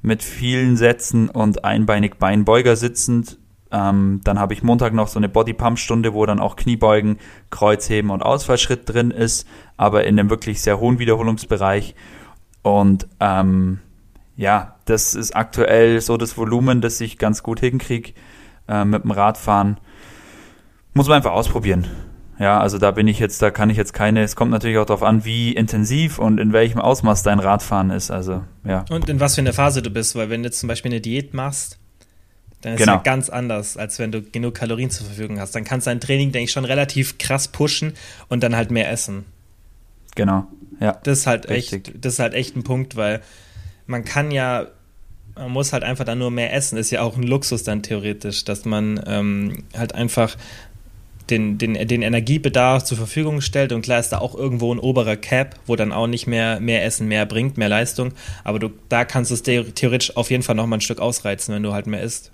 [0.03, 3.39] mit vielen Sätzen und einbeinig Beinbeuger sitzend.
[3.71, 7.19] Ähm, dann habe ich Montag noch so eine Body-Pump-Stunde, wo dann auch Kniebeugen,
[7.51, 11.95] Kreuzheben und Ausfallschritt drin ist, aber in einem wirklich sehr hohen Wiederholungsbereich.
[12.63, 13.81] Und ähm,
[14.37, 18.13] ja, das ist aktuell so das Volumen, das ich ganz gut hinkriege
[18.69, 19.79] äh, mit dem Radfahren.
[20.95, 21.87] Muss man einfach ausprobieren.
[22.39, 24.87] Ja, also da bin ich jetzt, da kann ich jetzt keine, es kommt natürlich auch
[24.87, 28.11] darauf an, wie intensiv und in welchem Ausmaß dein Radfahren ist.
[28.11, 28.85] Also, ja.
[28.91, 31.01] Und in was für eine Phase du bist, weil wenn du jetzt zum Beispiel eine
[31.01, 31.79] Diät machst,
[32.63, 32.95] dann ist Genau.
[32.95, 35.55] es ja ganz anders, als wenn du genug Kalorien zur Verfügung hast.
[35.55, 37.95] Dann kannst du dein Training, denke ich, schon relativ krass pushen
[38.29, 39.25] und dann halt mehr essen.
[40.15, 40.47] Genau.
[40.81, 40.99] Ja.
[41.05, 41.89] Das ist halt Richtig.
[41.89, 43.21] echt, das ist halt echt ein Punkt, weil
[43.87, 44.67] man kann ja,
[45.35, 46.77] man muss halt einfach dann nur mehr essen.
[46.79, 50.37] Ist ja auch ein Luxus dann theoretisch, dass man ähm, halt einfach
[51.31, 55.17] den, den, den Energiebedarf zur Verfügung stellt und klar ist da auch irgendwo ein oberer
[55.17, 58.13] Cap, wo dann auch nicht mehr mehr Essen mehr bringt, mehr Leistung,
[58.45, 61.55] aber du, da kannst du es the- theoretisch auf jeden Fall nochmal ein Stück ausreizen,
[61.55, 62.33] wenn du halt mehr isst.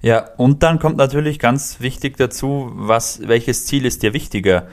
[0.00, 4.68] Ja, und dann kommt natürlich ganz wichtig dazu, was, welches Ziel ist dir wichtiger?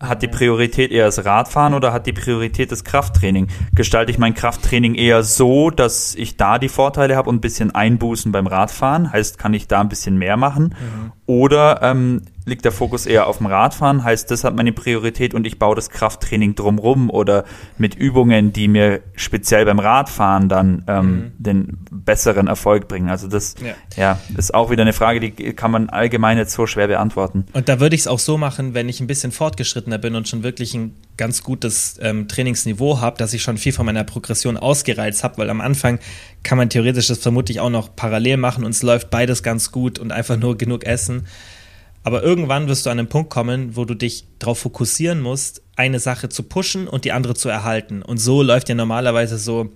[0.00, 3.48] Hat die Priorität eher das Radfahren oder hat die Priorität das Krafttraining?
[3.74, 7.74] Gestalte ich mein Krafttraining eher so, dass ich da die Vorteile habe und ein bisschen
[7.74, 9.12] einbußen beim Radfahren?
[9.12, 10.74] Heißt, kann ich da ein bisschen mehr machen?
[11.30, 14.02] Oder ähm, liegt der Fokus eher auf dem Radfahren?
[14.02, 17.44] Heißt, das hat meine Priorität und ich baue das Krafttraining drumrum oder
[17.78, 23.10] mit Übungen, die mir speziell beim Radfahren dann ähm, den besseren Erfolg bringen?
[23.10, 23.74] Also das Ja.
[23.96, 27.46] ja, ist auch wieder eine Frage, die kann man allgemein jetzt so schwer beantworten.
[27.52, 30.26] Und da würde ich es auch so machen, wenn ich ein bisschen fortgeschrittener bin und
[30.26, 34.56] schon wirklich ein ganz gutes ähm, Trainingsniveau habe, dass ich schon viel von meiner Progression
[34.56, 35.98] ausgereizt habe, weil am Anfang
[36.42, 39.98] kann man theoretisch das vermutlich auch noch parallel machen und es läuft beides ganz gut
[39.98, 41.26] und einfach nur genug essen.
[42.04, 46.00] Aber irgendwann wirst du an einen Punkt kommen, wo du dich darauf fokussieren musst, eine
[46.00, 48.00] Sache zu pushen und die andere zu erhalten.
[48.00, 49.70] Und so läuft ja normalerweise so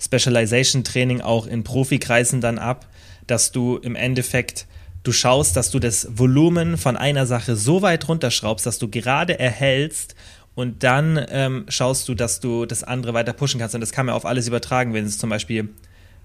[0.00, 2.88] Specialization-Training auch in Profikreisen dann ab,
[3.26, 4.66] dass du im Endeffekt
[5.02, 9.38] du schaust, dass du das Volumen von einer Sache so weit runterschraubst, dass du gerade
[9.38, 10.14] erhältst
[10.58, 13.76] und dann ähm, schaust du, dass du das andere weiter pushen kannst.
[13.76, 15.68] Und das kann man auf alles übertragen, wenn es zum Beispiel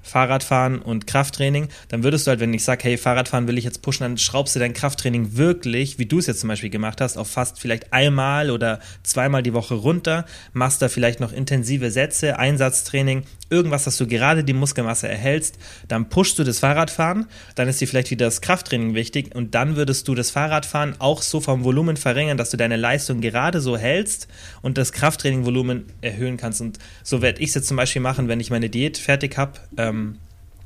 [0.02, 3.84] Fahrradfahren und Krafttraining, dann würdest du halt, wenn ich sage, hey, Fahrradfahren will ich jetzt
[3.84, 7.16] pushen, dann schraubst du dein Krafttraining wirklich, wie du es jetzt zum Beispiel gemacht hast,
[7.16, 12.40] auf fast vielleicht einmal oder zweimal die Woche runter, machst da vielleicht noch intensive Sätze,
[12.40, 17.80] Einsatztraining, irgendwas, dass du gerade die Muskelmasse erhältst, dann pushst du das Fahrradfahren, dann ist
[17.80, 21.64] dir vielleicht wieder das Krafttraining wichtig und dann würdest du das Fahrradfahren auch so vom
[21.64, 24.28] Volumen verringern, dass du deine Leistung gerade so hältst
[24.62, 26.62] und das Krafttrainingvolumen erhöhen kannst.
[26.62, 29.60] Und so werde ich es jetzt zum Beispiel machen, wenn ich meine Diät fertig habe.
[29.78, 30.18] Ähm,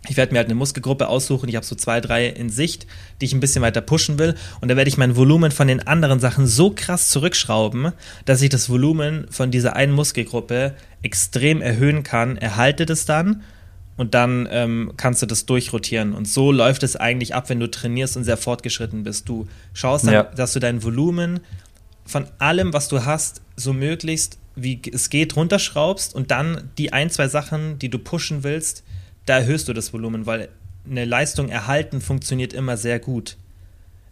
[0.10, 1.50] ich werde mir halt eine Muskelgruppe aussuchen.
[1.50, 2.88] Ich habe so zwei, drei in Sicht,
[3.20, 4.36] die ich ein bisschen weiter pushen will.
[4.62, 7.92] Und da werde ich mein Volumen von den anderen Sachen so krass zurückschrauben,
[8.26, 12.38] dass ich das Volumen von dieser einen Muskelgruppe extrem erhöhen kann.
[12.38, 13.44] Erhalte das dann
[13.98, 16.14] und dann ähm, kannst du das durchrotieren.
[16.14, 19.28] Und so läuft es eigentlich ab, wenn du trainierst und sehr fortgeschritten bist.
[19.28, 20.24] Du schaust dann, Ja.
[20.24, 21.40] dass du dein Volumen
[22.06, 27.12] von allem, was du hast, so möglichst wie es geht runterschraubst und dann die ein,
[27.12, 28.84] zwei Sachen, die du pushen willst,
[29.28, 30.50] da erhöhst du das Volumen, weil
[30.90, 33.38] eine Leistung erhalten funktioniert immer sehr gut.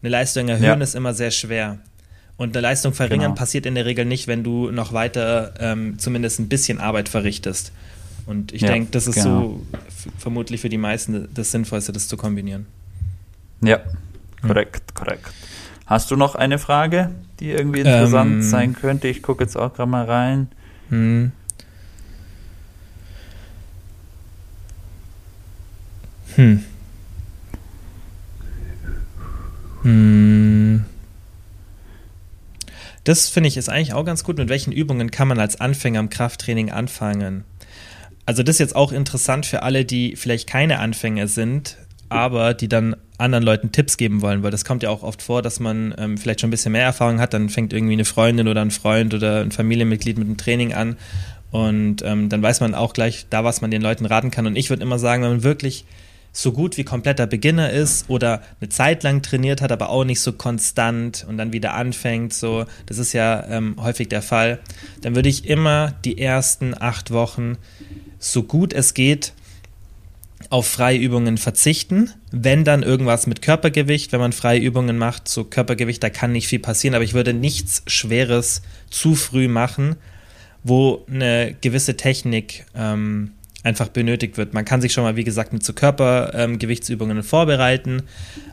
[0.02, 0.74] Eine Leistung erhöhen Ja.
[0.84, 1.80] ist immer sehr schwer.
[2.38, 3.36] Und eine Leistung verringern Genau.
[3.36, 7.72] passiert in der Regel nicht, wenn du noch weiter ähm, zumindest ein bisschen Arbeit verrichtest.
[8.26, 9.42] Und ich Ja, denke, das ist genau.
[9.42, 9.66] so
[10.18, 12.66] vermutlich für die meisten das Sinnvollste, das zu kombinieren.
[13.62, 13.80] Ja,
[14.42, 15.32] korrekt, korrekt.
[15.86, 18.42] Hast du noch eine Frage, die irgendwie interessant Ähm.
[18.42, 19.08] sein könnte?
[19.08, 20.48] Ich gucke jetzt auch gerade mal rein.
[20.90, 21.32] Hm.
[26.36, 26.64] Hm.
[29.84, 30.86] Hm.
[33.04, 34.38] Das finde ich ist eigentlich auch ganz gut.
[34.38, 37.44] Mit welchen Übungen kann man als Anfänger im Krafttraining anfangen?
[38.26, 41.78] Also das ist jetzt auch interessant für alle, die vielleicht keine Anfänger sind,
[42.10, 45.44] aber die dann anderen Leuten Tipps geben wollen, weil das kommt ja auch oft vor,
[45.44, 48.48] dass man ähm, vielleicht schon ein bisschen mehr Erfahrung hat, dann fängt irgendwie eine Freundin
[48.48, 50.98] oder ein Freund oder ein Familienmitglied mit einem Training an
[51.52, 54.46] und ähm, dann weiß man auch gleich da, was man den Leuten raten kann.
[54.46, 55.86] Und ich würde immer sagen, wenn man wirklich
[56.36, 60.20] so gut wie kompletter Beginner ist oder eine Zeit lang trainiert hat, aber auch nicht
[60.20, 64.60] so konstant und dann wieder anfängt, so, das ist ja ähm, häufig der Fall,
[65.02, 67.58] dann würde ich immer die ersten acht Wochen
[68.20, 69.32] so gut es geht
[70.50, 72.12] auf freie Übungen verzichten.
[72.32, 76.48] Wenn dann irgendwas mit Körpergewicht, wenn man freie Übungen macht, so Körpergewicht, da kann nicht
[76.48, 79.96] viel passieren, aber ich würde nichts Schweres zu früh machen,
[80.64, 83.32] wo eine gewisse Technik ähm,
[83.66, 84.54] einfach benötigt wird.
[84.54, 88.04] Man kann sich schon mal, wie gesagt, mit so Körpergewichtsübungen vorbereiten,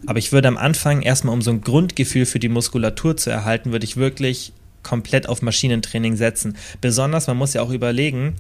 [0.07, 3.73] aber ich würde am Anfang erstmal, um so ein Grundgefühl für die Muskulatur zu erhalten,
[3.73, 6.57] würde ich wirklich komplett auf Maschinentraining setzen.
[6.81, 8.37] Besonders, man muss ja auch überlegen,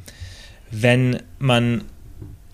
[0.71, 1.85] wenn man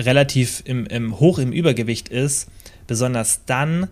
[0.00, 2.48] relativ im, im, hoch im Übergewicht ist,
[2.88, 3.86] besonders dann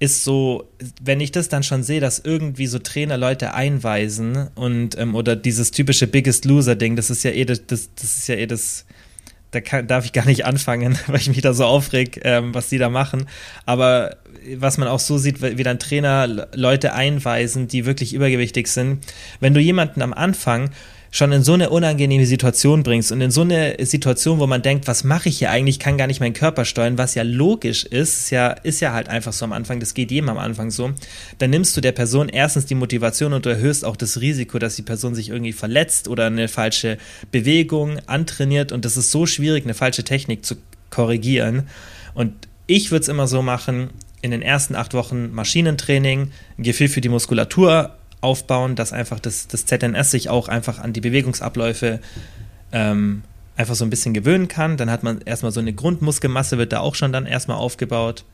[0.00, 0.68] ist so,
[1.00, 5.36] wenn ich das dann schon sehe, dass irgendwie so Trainer Leute einweisen und ähm, oder
[5.36, 8.84] dieses typische Biggest Loser Ding, das ist ja eh das, das ist ja eh das,
[9.50, 12.68] da kann, darf ich gar nicht anfangen, weil ich mich da so aufreg, ähm, was
[12.68, 13.26] die da machen.
[13.66, 14.16] Aber
[14.56, 19.04] was man auch so sieht, wie dann Trainer Leute einweisen, die wirklich übergewichtig sind.
[19.40, 20.70] Wenn du jemanden am Anfang
[21.10, 24.86] schon in so eine unangenehme Situation bringst und in so eine Situation, wo man denkt,
[24.86, 28.18] was mache ich hier eigentlich, kann gar nicht meinen Körper steuern, was ja logisch ist,
[28.18, 30.92] ist ja, ist ja halt einfach so am Anfang, das geht jedem am Anfang so,
[31.38, 34.76] dann nimmst du der Person erstens die Motivation und du erhöhst auch das Risiko, dass
[34.76, 36.98] die Person sich irgendwie verletzt oder eine falsche
[37.30, 40.56] Bewegung antrainiert und das ist so schwierig, eine falsche Technik zu
[40.90, 41.68] korrigieren.
[42.14, 42.32] Und
[42.66, 43.90] ich würde es immer so machen,
[44.20, 49.48] in den ersten acht Wochen Maschinentraining, ein Gefühl für die Muskulatur aufbauen, dass einfach das,
[49.48, 52.00] das ZNS sich auch einfach an die Bewegungsabläufe
[52.72, 53.22] ähm,
[53.56, 54.76] einfach so ein bisschen gewöhnen kann.
[54.76, 58.24] Dann hat man erstmal so eine Grundmuskelmasse, wird da auch schon dann erstmal aufgebaut.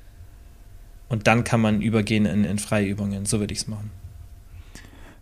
[1.09, 3.27] Und dann kann man übergehen in, in freie Übungen.
[3.27, 3.91] So würde ich es machen.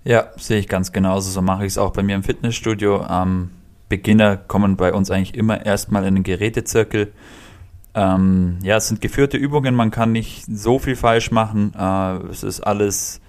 [0.04, 1.30] Ja, sehe ich ganz genauso.
[1.30, 3.06] So mache ich es auch bei mir im Fitnessstudio.
[3.08, 3.50] Ähm,
[3.88, 7.12] Beginner kommen bei uns eigentlich immer erstmal in den Gerätezirkel.
[7.94, 11.74] Ähm, ja, es sind geführte Übungen, man kann nicht so viel falsch machen.
[11.78, 13.20] Äh, es ist alles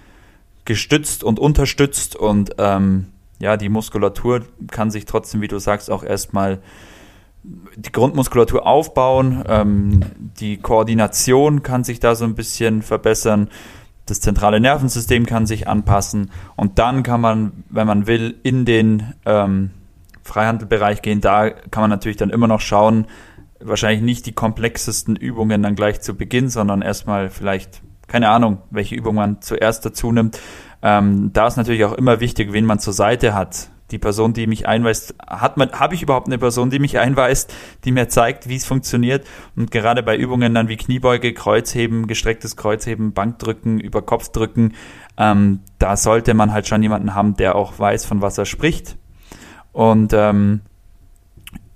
[0.65, 3.07] gestützt und unterstützt und ähm,
[3.39, 6.59] ja, die Muskulatur kann sich trotzdem, wie du sagst, auch erstmal
[7.75, 13.49] die Grundmuskulatur aufbauen, ähm, die Koordination kann sich da so ein bisschen verbessern,
[14.05, 19.13] das zentrale Nervensystem kann sich anpassen und dann kann man, wenn man will, in den
[19.25, 19.71] ähm,
[20.23, 21.21] Freihandelbereich gehen.
[21.21, 23.07] Da kann man natürlich dann immer noch schauen,
[23.59, 28.95] wahrscheinlich nicht die komplexesten Übungen dann gleich zu Beginn, sondern erstmal vielleicht keine Ahnung, welche
[28.95, 30.39] Übung man zuerst dazu nimmt.
[30.81, 33.69] Ähm, da ist natürlich auch immer wichtig, wen man zur Seite hat.
[33.91, 37.53] Die Person, die mich einweist, hat man, habe ich überhaupt eine Person, die mich einweist,
[37.83, 39.25] die mir zeigt, wie es funktioniert?
[39.55, 44.73] Und gerade bei Übungen dann wie Kniebeuge, Kreuzheben, gestrecktes Kreuzheben, Bankdrücken, über Kopfdrücken,
[45.17, 48.97] ähm, da sollte man halt schon jemanden haben, der auch weiß, von was er spricht.
[49.73, 50.61] Und ähm,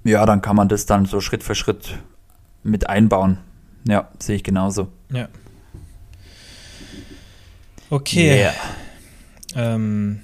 [0.03, 1.99] ja, dann kann man das dann so Schritt für Schritt
[2.63, 3.37] mit einbauen.
[3.87, 4.87] Ja, sehe ich genauso.
[5.11, 5.27] Ja.
[7.89, 8.39] Okay.
[8.39, 8.53] Yeah.
[9.55, 10.21] Ähm,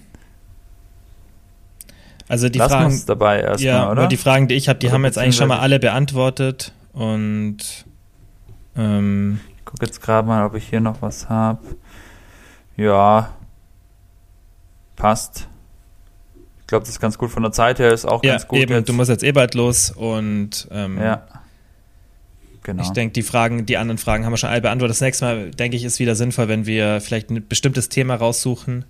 [2.28, 4.08] also die Lass Fragen, uns dabei erstmal, ja, oder?
[4.08, 7.58] die Fragen, die ich habe, die oder haben jetzt eigentlich schon mal alle beantwortet und
[8.76, 11.60] ähm, ich gucke jetzt gerade mal, ob ich hier noch was habe.
[12.76, 13.34] Ja,
[14.96, 15.48] passt.
[16.62, 18.60] Ich glaube, das ist ganz gut von der Zeit her, ist auch ja, ganz gut.
[18.60, 18.90] Eben, jetzt.
[18.90, 21.24] du musst jetzt eh bald los und ähm, ja.
[22.64, 22.82] Genau.
[22.82, 24.96] Ich denke, die Fragen, die anderen Fragen haben wir schon alle beantwortet.
[24.96, 28.86] Das nächste Mal, denke ich, ist wieder sinnvoll, wenn wir vielleicht ein bestimmtes Thema raussuchen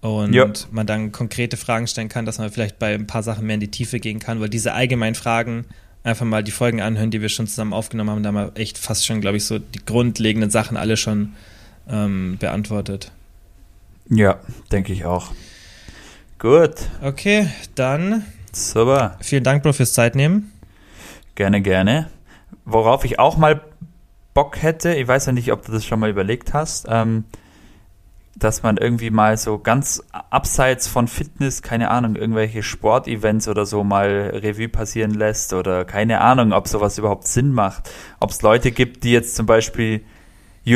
[0.00, 0.52] und ja.
[0.70, 3.60] man dann konkrete Fragen stellen kann, dass man vielleicht bei ein paar Sachen mehr in
[3.60, 5.64] die Tiefe gehen kann, weil diese allgemeinen Fragen
[6.04, 8.78] einfach mal die Folgen anhören, die wir schon zusammen aufgenommen haben, da haben wir echt
[8.78, 11.34] fast schon, glaube ich, so die grundlegenden Sachen alle schon
[11.88, 13.12] ähm, beantwortet.
[14.08, 14.40] Ja,
[14.72, 15.32] denke ich auch.
[16.38, 16.74] Gut.
[17.02, 18.24] Okay, dann.
[18.52, 19.16] Super.
[19.20, 20.52] Vielen Dank, Bro, fürs Zeitnehmen.
[21.34, 22.08] Gerne, gerne.
[22.64, 23.60] Worauf ich auch mal
[24.34, 27.24] Bock hätte, ich weiß ja nicht, ob du das schon mal überlegt hast, ähm,
[28.36, 33.82] dass man irgendwie mal so ganz abseits von Fitness, keine Ahnung, irgendwelche Sportevents oder so
[33.82, 37.90] mal Revue passieren lässt oder keine Ahnung, ob sowas überhaupt Sinn macht.
[38.20, 40.02] Ob es Leute gibt, die jetzt zum Beispiel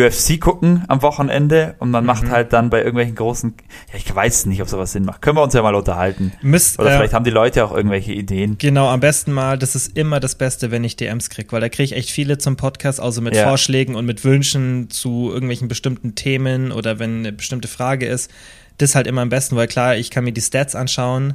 [0.00, 2.06] UFC gucken am Wochenende und man mhm.
[2.06, 3.54] macht halt dann bei irgendwelchen großen,
[3.92, 5.22] ja, ich weiß nicht, ob sowas Sinn macht.
[5.22, 6.32] Können wir uns ja mal unterhalten.
[6.42, 8.56] Müsst, Oder vielleicht äh, haben die Leute auch irgendwelche Ideen.
[8.58, 11.68] Genau, am besten mal, das ist immer das Beste, wenn ich DMs kriege, weil da
[11.68, 13.46] kriege ich echt viele zum Podcast, also mit ja.
[13.46, 18.30] Vorschlägen und mit Wünschen zu irgendwelchen bestimmten Themen oder wenn eine bestimmte Frage ist.
[18.78, 21.34] Das ist halt immer am besten, weil klar, ich kann mir die Stats anschauen,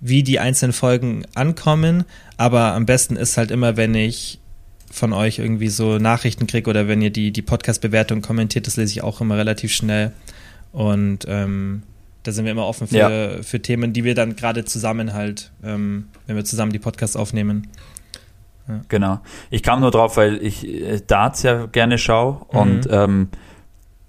[0.00, 2.04] wie die einzelnen Folgen ankommen,
[2.36, 4.40] aber am besten ist halt immer, wenn ich
[4.90, 8.92] von euch irgendwie so Nachrichten kriege oder wenn ihr die, die Podcast-Bewertung kommentiert, das lese
[8.92, 10.12] ich auch immer relativ schnell.
[10.72, 11.82] Und ähm,
[12.22, 13.42] da sind wir immer offen für, ja.
[13.42, 17.68] für Themen, die wir dann gerade zusammen halt, ähm, wenn wir zusammen die Podcasts aufnehmen.
[18.68, 18.80] Ja.
[18.88, 19.20] Genau.
[19.50, 22.58] Ich kam nur drauf, weil ich äh, Darts ja gerne schaue mhm.
[22.58, 23.28] und ähm,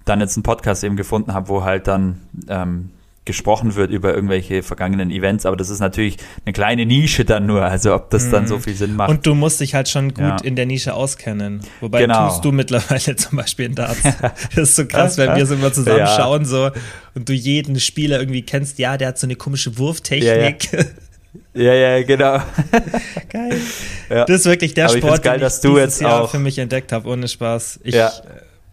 [0.04, 2.90] dann jetzt einen Podcast eben gefunden habe, wo halt dann ähm,
[3.26, 7.62] gesprochen wird über irgendwelche vergangenen Events, aber das ist natürlich eine kleine Nische dann nur,
[7.62, 8.62] also ob das dann so mhm.
[8.62, 9.10] viel Sinn macht.
[9.10, 10.36] Und du musst dich halt schon gut ja.
[10.42, 11.60] in der Nische auskennen.
[11.80, 12.28] Wobei genau.
[12.28, 14.02] tust du mittlerweile zum Beispiel in Darts.
[14.54, 16.16] das ist so krass, wenn wir so immer zusammen ja.
[16.16, 16.70] schauen so
[17.14, 20.72] und du jeden Spieler irgendwie kennst, ja, der hat so eine komische Wurftechnik.
[20.72, 22.42] Ja, ja, ja, genau.
[23.28, 23.60] geil.
[24.08, 24.24] Ja.
[24.24, 26.38] Das ist wirklich der Aber Sport, geil, den dass ich du jetzt Jahr auch für
[26.38, 27.80] mich entdeckt habe, ohne Spaß.
[27.84, 28.10] Ich, ja.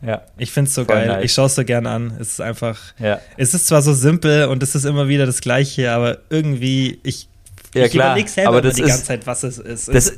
[0.01, 0.21] Ja.
[0.37, 1.07] Ich find's so Voll geil.
[1.07, 1.23] nice.
[1.25, 2.13] Ich schaue es so gern an.
[2.19, 2.77] Es ist einfach.
[2.99, 3.19] Ja.
[3.35, 7.27] Es ist zwar so simpel und es ist immer wieder das Gleiche, aber irgendwie, ich,
[7.73, 9.87] Ja, ich klar, überlege selber aber das die ist- ganze Zeit, was es ist.
[9.87, 10.13] Das, es,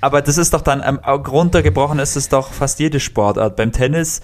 [0.00, 3.56] aber das ist doch dann, ähm, runtergebrochen ist es doch fast jede Sportart.
[3.56, 4.20] Beim Tennis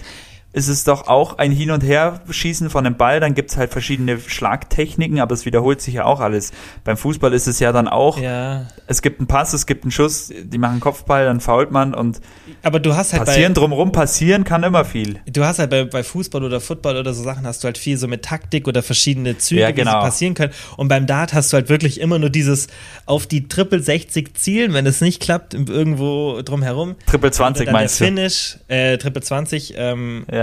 [0.51, 4.19] ist es doch auch ein Hin- und Herschießen von dem Ball, dann gibt's halt verschiedene
[4.19, 6.51] Schlagtechniken, aber es wiederholt sich ja auch alles.
[6.83, 8.65] Beim Fußball ist es ja dann auch, ja.
[8.87, 12.19] es gibt einen Pass, es gibt einen Schuss, die machen Kopfball, dann fault man und
[12.63, 15.19] Aber du hast halt passieren bei, drumrum, passieren kann immer viel.
[15.31, 17.97] du hast halt bei, bei Fußball oder Football oder so Sachen hast du halt viel
[17.97, 19.91] so mit Taktik oder verschiedene Züge, Ja, genau.
[19.99, 20.53] sie passieren können.
[20.77, 22.67] Und beim Dart hast du halt wirklich immer nur dieses
[23.05, 26.95] auf die Triple 60 zielen, wenn es nicht klappt, irgendwo drumherum.
[27.05, 28.05] Triple 20 dann meinst du?
[28.05, 30.38] Finish, äh, Triple 20, ähm, Ja.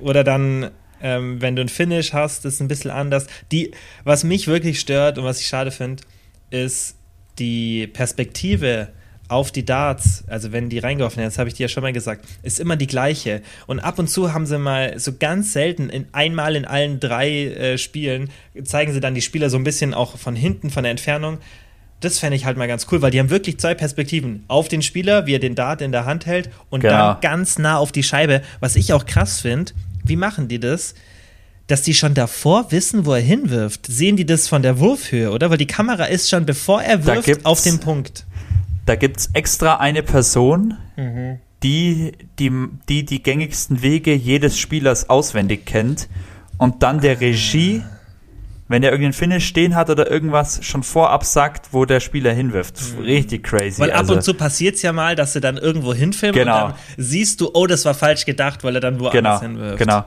[0.00, 0.70] Oder dann,
[1.02, 3.26] ähm, wenn du ein Finish hast, ist ein bisschen anders.
[3.52, 3.72] Die,
[4.04, 6.02] was mich wirklich stört und was ich schade finde,
[6.50, 6.96] ist
[7.38, 8.88] die Perspektive
[9.30, 11.92] auf die Darts, also wenn die reingeworfen werden, das habe ich dir ja schon mal
[11.92, 13.42] gesagt, ist immer die gleiche.
[13.68, 17.46] Und ab und zu haben sie mal so ganz selten, in, einmal in allen drei
[17.46, 18.30] äh, Spielen,
[18.64, 21.38] zeigen sie dann die Spieler so ein bisschen auch von hinten, von der Entfernung.
[22.00, 24.44] Das fände ich halt mal ganz cool, weil die haben wirklich zwei Perspektiven.
[24.48, 26.94] Auf den Spieler, wie er den Dart in der Hand hält und Genau.
[27.14, 28.40] dann ganz nah auf die Scheibe.
[28.60, 29.72] Was ich auch krass finde,
[30.02, 30.94] wie machen die das?
[31.66, 33.86] Dass die schon davor wissen, wo er hinwirft.
[33.86, 35.50] Sehen die das von der Wurfhöhe, oder?
[35.50, 38.24] Weil die Kamera ist schon, bevor er wirft, auf den Punkt.
[38.86, 41.38] Da gibt's extra eine Person, Mhm.
[41.62, 42.50] die, die
[42.88, 46.08] die die gängigsten Wege jedes Spielers auswendig kennt
[46.56, 47.82] und dann der Regie,
[48.70, 52.80] wenn er irgendeinen Finish stehen hat oder irgendwas, schon vorab sagt, wo der Spieler hinwirft.
[53.02, 53.80] Richtig crazy.
[53.80, 53.84] Mhm.
[53.84, 56.66] Weil ab also, und zu passiert es ja mal, dass sie dann irgendwo hinfilmen Genau.
[56.66, 59.78] und dann siehst du, oh, das war falsch gedacht, weil er dann woanders Genau, hinwirft.
[59.78, 60.04] genau.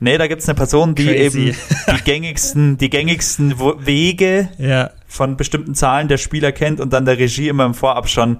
[0.00, 1.48] Nee, da gibt's eine Person, die Crazy.
[1.48, 1.56] eben
[1.94, 7.18] die gängigsten, die gängigsten Wege Ja, von bestimmten Zahlen der Spieler kennt und dann der
[7.18, 8.38] Regie immer im Vorab schon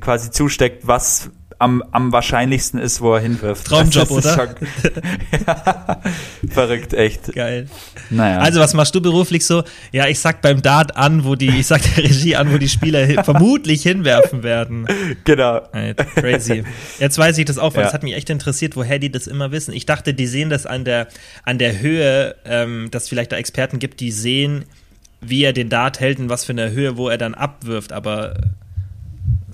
[0.00, 1.30] quasi zusteckt, was
[1.64, 3.66] am, am wahrscheinlichsten ist, wo er hinwirft.
[3.66, 4.54] Traumjob, oder?
[5.46, 6.00] ja,
[6.48, 7.32] verrückt, echt.
[7.32, 7.66] geil.
[8.10, 8.38] Naja.
[8.38, 9.64] Also, was machst du beruflich so?
[9.92, 12.68] Ja, ich sag beim Dart an, wo die, ich sag der Regie an, wo die
[12.68, 14.86] Spieler hi- vermutlich hinwerfen werden.
[15.24, 15.62] genau.
[16.16, 16.64] Crazy.
[16.98, 17.88] Jetzt weiß ich das auch, weil Ja.
[17.88, 19.72] es hat mich echt interessiert, woher die das immer wissen.
[19.74, 21.08] Ich dachte, die sehen das an der,
[21.44, 24.64] an der Höhe, ähm, dass vielleicht da Experten gibt, die sehen,
[25.20, 27.92] wie er den Dart hält und was für eine Höhe, wo er dann abwirft.
[27.92, 28.34] Aber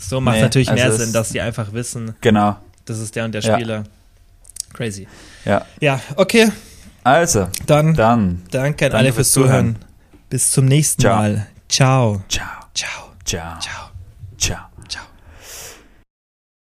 [0.00, 2.56] so macht Nee, natürlich also mehr Sinn, dass die einfach wissen, Genau.
[2.86, 3.54] das ist der und der Ja.
[3.54, 3.84] Spieler.
[4.72, 5.06] Crazy.
[5.44, 5.64] Ja.
[5.80, 6.50] Ja, okay,
[7.04, 8.42] Also, dann, dann.
[8.50, 9.76] danke an alle fürs fürs Zuhören.
[10.28, 11.16] Bis zum nächsten Ciao.
[11.16, 11.46] Mal.
[11.68, 12.22] Ciao.
[12.28, 12.46] Ciao.
[12.74, 12.88] Ciao.
[13.24, 13.58] Ciao.
[13.60, 13.89] Ciao.